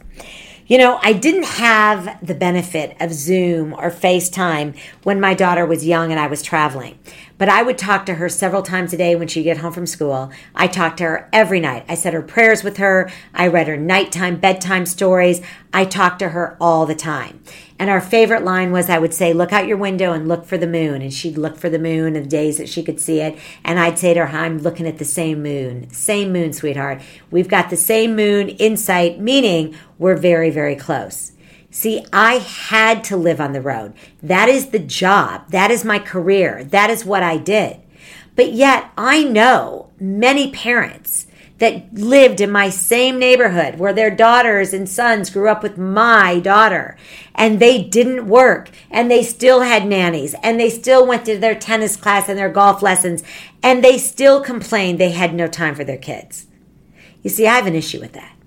You 0.67 0.77
know, 0.77 0.99
I 1.01 1.13
didn't 1.13 1.45
have 1.45 2.19
the 2.25 2.35
benefit 2.35 2.95
of 2.99 3.11
Zoom 3.11 3.73
or 3.73 3.89
FaceTime 3.89 4.77
when 5.01 5.19
my 5.19 5.33
daughter 5.33 5.65
was 5.65 5.85
young 5.85 6.11
and 6.11 6.19
I 6.19 6.27
was 6.27 6.43
traveling. 6.43 6.99
But 7.39 7.47
I 7.47 7.63
would 7.63 7.77
talk 7.77 8.05
to 8.05 8.15
her 8.15 8.27
several 8.27 8.61
times 8.61 8.91
a 8.91 8.97
day 8.97 9.15
when 9.15 9.29
she'd 9.29 9.43
get 9.43 9.59
home 9.59 9.71
from 9.71 9.87
school. 9.87 10.29
I 10.53 10.67
talked 10.67 10.97
to 10.97 11.05
her 11.05 11.29
every 11.31 11.61
night. 11.61 11.85
I 11.87 11.95
said 11.95 12.13
her 12.13 12.21
prayers 12.21 12.65
with 12.65 12.77
her. 12.77 13.09
I 13.33 13.47
read 13.47 13.69
her 13.69 13.77
nighttime, 13.77 14.41
bedtime 14.41 14.85
stories. 14.85 15.41
I 15.73 15.85
talked 15.85 16.19
to 16.19 16.29
her 16.29 16.57
all 16.59 16.85
the 16.85 16.95
time. 16.95 17.41
And 17.79 17.89
our 17.89 18.01
favorite 18.01 18.43
line 18.43 18.73
was 18.73 18.89
I 18.89 18.99
would 18.99 19.13
say, 19.13 19.31
Look 19.31 19.53
out 19.53 19.67
your 19.67 19.77
window 19.77 20.11
and 20.11 20.27
look 20.27 20.45
for 20.45 20.57
the 20.57 20.67
moon. 20.67 21.01
And 21.01 21.13
she'd 21.13 21.37
look 21.37 21.57
for 21.57 21.69
the 21.69 21.79
moon 21.79 22.17
and 22.17 22.25
the 22.25 22.29
days 22.29 22.57
that 22.57 22.67
she 22.67 22.83
could 22.83 22.99
see 22.99 23.21
it. 23.21 23.39
And 23.63 23.79
I'd 23.79 23.97
say 23.97 24.13
to 24.13 24.25
her, 24.25 24.37
I'm 24.37 24.59
looking 24.59 24.85
at 24.85 24.97
the 24.97 25.05
same 25.05 25.41
moon. 25.41 25.89
Same 25.91 26.33
moon, 26.33 26.51
sweetheart. 26.51 27.01
We've 27.31 27.47
got 27.47 27.69
the 27.69 27.77
same 27.77 28.17
moon 28.17 28.49
in 28.49 28.75
sight, 28.75 29.21
meaning 29.21 29.75
we're 29.97 30.17
very, 30.17 30.49
very 30.49 30.75
close. 30.75 31.31
See, 31.71 32.03
I 32.11 32.35
had 32.35 33.03
to 33.05 33.17
live 33.17 33.39
on 33.39 33.53
the 33.53 33.61
road. 33.61 33.93
That 34.23 34.49
is 34.49 34.69
the 34.69 34.79
job. 34.79 35.49
That 35.49 35.69
is 35.69 35.85
my 35.85 35.99
career. 35.99 36.63
That 36.63 36.89
is 36.89 37.05
what 37.05 37.21
I 37.21 37.37
did. 37.37 37.79
But 38.35 38.53
yet 38.53 38.91
I 38.97 39.23
know 39.23 39.89
many 39.99 40.51
parents 40.51 41.27
that 41.59 41.93
lived 41.93 42.39
in 42.39 42.49
my 42.49 42.69
same 42.69 43.19
neighborhood 43.19 43.77
where 43.77 43.93
their 43.93 44.09
daughters 44.09 44.73
and 44.73 44.87
sons 44.87 45.29
grew 45.29 45.49
up 45.49 45.61
with 45.61 45.77
my 45.77 46.39
daughter 46.39 46.97
and 47.35 47.59
they 47.59 47.83
didn't 47.83 48.27
work 48.27 48.69
and 48.89 49.11
they 49.11 49.21
still 49.21 49.61
had 49.61 49.85
nannies 49.85 50.33
and 50.41 50.57
they 50.59 50.69
still 50.69 51.05
went 51.05 51.25
to 51.25 51.37
their 51.37 51.55
tennis 51.55 51.97
class 51.97 52.29
and 52.29 52.39
their 52.39 52.49
golf 52.49 52.81
lessons 52.81 53.23
and 53.61 53.83
they 53.83 53.97
still 53.97 54.41
complained 54.41 54.99
they 54.99 55.11
had 55.11 55.33
no 55.33 55.47
time 55.47 55.75
for 55.75 55.83
their 55.83 55.97
kids. 55.97 56.47
You 57.21 57.29
see, 57.29 57.45
I 57.45 57.55
have 57.55 57.67
an 57.67 57.75
issue 57.75 57.99
with 57.99 58.13
that. 58.13 58.38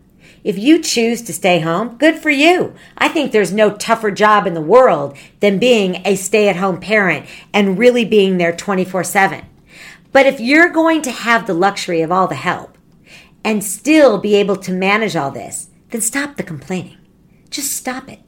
If 0.44 0.58
you 0.58 0.80
choose 0.80 1.22
to 1.22 1.32
stay 1.32 1.60
home, 1.60 1.96
good 1.98 2.18
for 2.18 2.30
you. 2.30 2.74
I 2.98 3.08
think 3.08 3.30
there's 3.30 3.52
no 3.52 3.76
tougher 3.76 4.10
job 4.10 4.46
in 4.46 4.54
the 4.54 4.60
world 4.60 5.16
than 5.40 5.58
being 5.58 6.02
a 6.04 6.16
stay 6.16 6.48
at 6.48 6.56
home 6.56 6.80
parent 6.80 7.26
and 7.52 7.78
really 7.78 8.04
being 8.04 8.38
there 8.38 8.54
24 8.54 9.04
7. 9.04 9.44
But 10.10 10.26
if 10.26 10.40
you're 10.40 10.68
going 10.68 11.00
to 11.02 11.10
have 11.10 11.46
the 11.46 11.54
luxury 11.54 12.02
of 12.02 12.10
all 12.10 12.26
the 12.26 12.34
help, 12.34 12.76
and 13.44 13.64
still 13.64 14.18
be 14.18 14.34
able 14.36 14.56
to 14.56 14.72
manage 14.72 15.16
all 15.16 15.30
this, 15.30 15.70
then 15.90 16.00
stop 16.00 16.36
the 16.36 16.42
complaining. 16.42 16.98
Just 17.50 17.72
stop 17.72 18.08
it. 18.08 18.20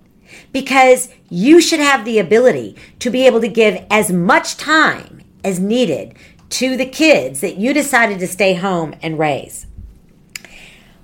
Because 0.52 1.08
you 1.30 1.60
should 1.60 1.80
have 1.80 2.04
the 2.04 2.18
ability 2.18 2.76
to 2.98 3.10
be 3.10 3.26
able 3.26 3.40
to 3.40 3.48
give 3.48 3.84
as 3.90 4.10
much 4.10 4.56
time 4.56 5.22
as 5.44 5.60
needed 5.60 6.14
to 6.50 6.76
the 6.76 6.86
kids 6.86 7.40
that 7.40 7.56
you 7.56 7.72
decided 7.72 8.18
to 8.18 8.26
stay 8.26 8.54
home 8.54 8.94
and 9.02 9.18
raise. 9.18 9.66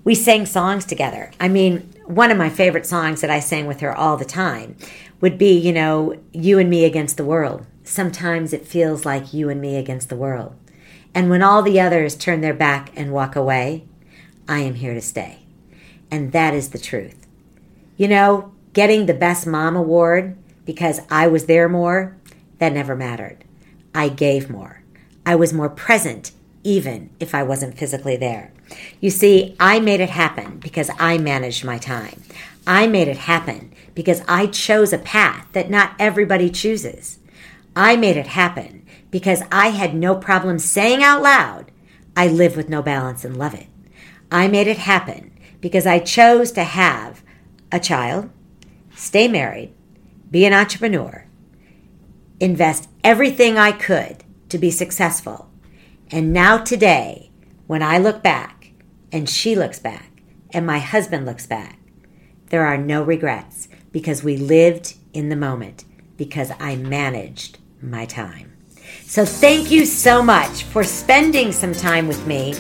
We 0.03 0.15
sang 0.15 0.47
songs 0.47 0.85
together. 0.85 1.31
I 1.39 1.49
mean, 1.49 1.93
one 2.07 2.31
of 2.31 2.39
my 2.39 2.49
favorite 2.49 2.87
songs 2.87 3.21
that 3.21 3.31
I 3.31 3.41
sang 3.41 3.67
with 3.67 3.81
her 3.81 3.95
all 3.95 4.17
the 4.17 4.25
time 4.25 4.77
would 5.21 5.37
be, 5.37 5.53
you 5.57 5.73
know, 5.73 6.19
You 6.33 6.59
and 6.59 6.71
Me 6.71 6.85
Against 6.85 7.17
the 7.17 7.25
World. 7.25 7.67
Sometimes 7.85 8.53
it 8.53 8.67
feels 8.67 9.05
like 9.05 9.35
you 9.35 9.49
and 9.51 9.61
me 9.61 9.77
against 9.77 10.09
the 10.09 10.17
world. 10.17 10.55
And 11.15 11.29
when 11.29 11.43
all 11.43 11.63
the 11.63 11.81
others 11.81 12.17
turn 12.17 12.41
their 12.41 12.55
back 12.55 12.93
and 12.97 13.13
walk 13.13 13.37
away, 13.37 13.85
I 14.49 14.61
am 14.61 14.75
here 14.75 14.95
to 14.95 15.01
stay. 15.01 15.41
And 16.11 16.33
that 16.33 16.55
is 16.55 16.71
the 16.71 16.79
truth. 16.79 17.27
You 17.97 18.09
know, 18.09 18.53
getting 18.73 19.07
the 19.07 19.15
Best 19.15 19.47
Mom 19.47 19.77
Award 19.77 20.37
because 20.65 21.01
I 21.11 21.27
was 21.27 21.47
there 21.47 21.69
more, 21.69 22.17
that 22.59 22.73
never 22.73 22.95
mattered. 22.95 23.45
I 23.95 24.09
gave 24.09 24.49
more. 24.49 24.83
I 25.27 25.35
was 25.35 25.53
more 25.53 25.69
present, 25.69 26.31
even 26.63 27.11
if 27.19 27.35
I 27.35 27.43
wasn't 27.43 27.79
physically 27.79 28.17
there. 28.17 28.53
You 29.01 29.11
see, 29.11 29.57
I 29.59 29.81
made 29.81 30.01
it 30.01 30.11
happen 30.11 30.59
because 30.59 30.91
I 30.99 31.19
managed 31.19 31.65
my 31.65 31.79
time. 31.79 32.23
I 32.67 32.87
made 32.87 33.09
it 33.09 33.17
happen 33.17 33.73
because 33.95 34.23
I 34.29 34.47
chose 34.47 34.93
a 34.93 34.99
path 34.99 35.47
that 35.53 35.71
not 35.71 35.95
everybody 35.99 36.51
chooses. 36.51 37.19
I 37.75 37.97
made 37.97 38.17
it 38.17 38.29
happen 38.29 38.87
because 39.11 39.43
I 39.51 39.69
had 39.69 39.95
no 39.95 40.15
problem 40.15 40.59
saying 40.59 41.03
out 41.03 41.23
loud, 41.23 41.71
I 42.17 42.29
live 42.29 42.57
with 42.57 42.69
no 42.69 42.83
balance 42.83 43.25
and 43.25 43.37
love 43.37 43.55
it. 43.55 43.67
I 44.31 44.49
made 44.49 44.67
it 44.67 44.79
happen 44.79 45.33
because 45.61 45.87
I 45.87 45.99
chose 45.99 46.53
to 46.53 46.65
have 46.65 47.23
a 47.73 47.81
child, 47.81 48.31
stay 48.95 49.29
married, 49.29 49.73
be 50.31 50.45
an 50.45 50.53
entrepreneur, 50.53 51.27
invest 52.39 52.89
everything 53.03 53.59
I 53.59 53.73
could 53.73 54.25
to 54.49 54.59
be 54.59 54.71
successful. 54.71 55.50
And 56.13 56.33
now, 56.33 56.59
today, 56.59 57.31
when 57.69 57.85
I 57.85 57.99
look 57.99 58.21
back 58.21 58.73
and 59.13 59.29
she 59.29 59.55
looks 59.55 59.79
back 59.79 60.23
and 60.53 60.67
my 60.67 60.81
husband 60.81 61.25
looks 61.25 61.47
back, 61.47 61.79
there 62.49 62.67
are 62.67 62.77
no 62.77 63.05
regrets 63.05 63.69
because 63.93 64.25
we 64.25 64.37
lived 64.37 64.97
in 65.13 65.29
the 65.29 65.37
moment 65.37 65.85
because 66.17 66.51
I 66.59 66.75
managed 66.75 67.59
my 67.81 68.07
time. 68.07 68.57
So, 69.05 69.25
thank 69.25 69.71
you 69.71 69.87
so 69.87 70.21
much 70.21 70.65
for 70.65 70.83
spending 70.83 71.53
some 71.53 71.73
time 71.73 72.09
with 72.09 72.27
me. 72.27 72.55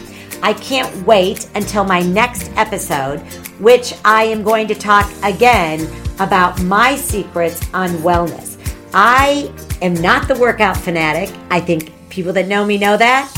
I 0.44 0.52
can't 0.52 1.04
wait 1.04 1.50
until 1.56 1.82
my 1.84 2.02
next 2.02 2.52
episode, 2.54 3.18
which 3.58 3.94
I 4.04 4.24
am 4.24 4.44
going 4.44 4.68
to 4.68 4.76
talk 4.76 5.10
again 5.24 5.90
about 6.20 6.62
my 6.62 6.94
secrets 6.94 7.60
on 7.74 7.88
wellness. 7.98 8.56
I 8.94 9.52
am 9.82 9.94
not 9.94 10.28
the 10.28 10.38
workout 10.38 10.76
fanatic. 10.76 11.34
I 11.50 11.60
think 11.60 11.92
people 12.10 12.32
that 12.34 12.46
know 12.46 12.64
me 12.64 12.78
know 12.78 12.96
that, 12.96 13.32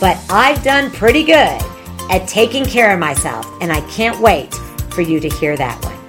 but 0.00 0.18
I've 0.30 0.62
done 0.62 0.90
pretty 0.90 1.24
good 1.24 1.60
at 2.10 2.26
taking 2.28 2.64
care 2.64 2.92
of 2.92 2.98
myself, 2.98 3.46
and 3.60 3.72
I 3.72 3.80
can't 3.90 4.20
wait 4.20 4.54
for 4.90 5.02
you 5.02 5.20
to 5.20 5.28
hear 5.28 5.56
that 5.56 5.82
one. 5.84 6.05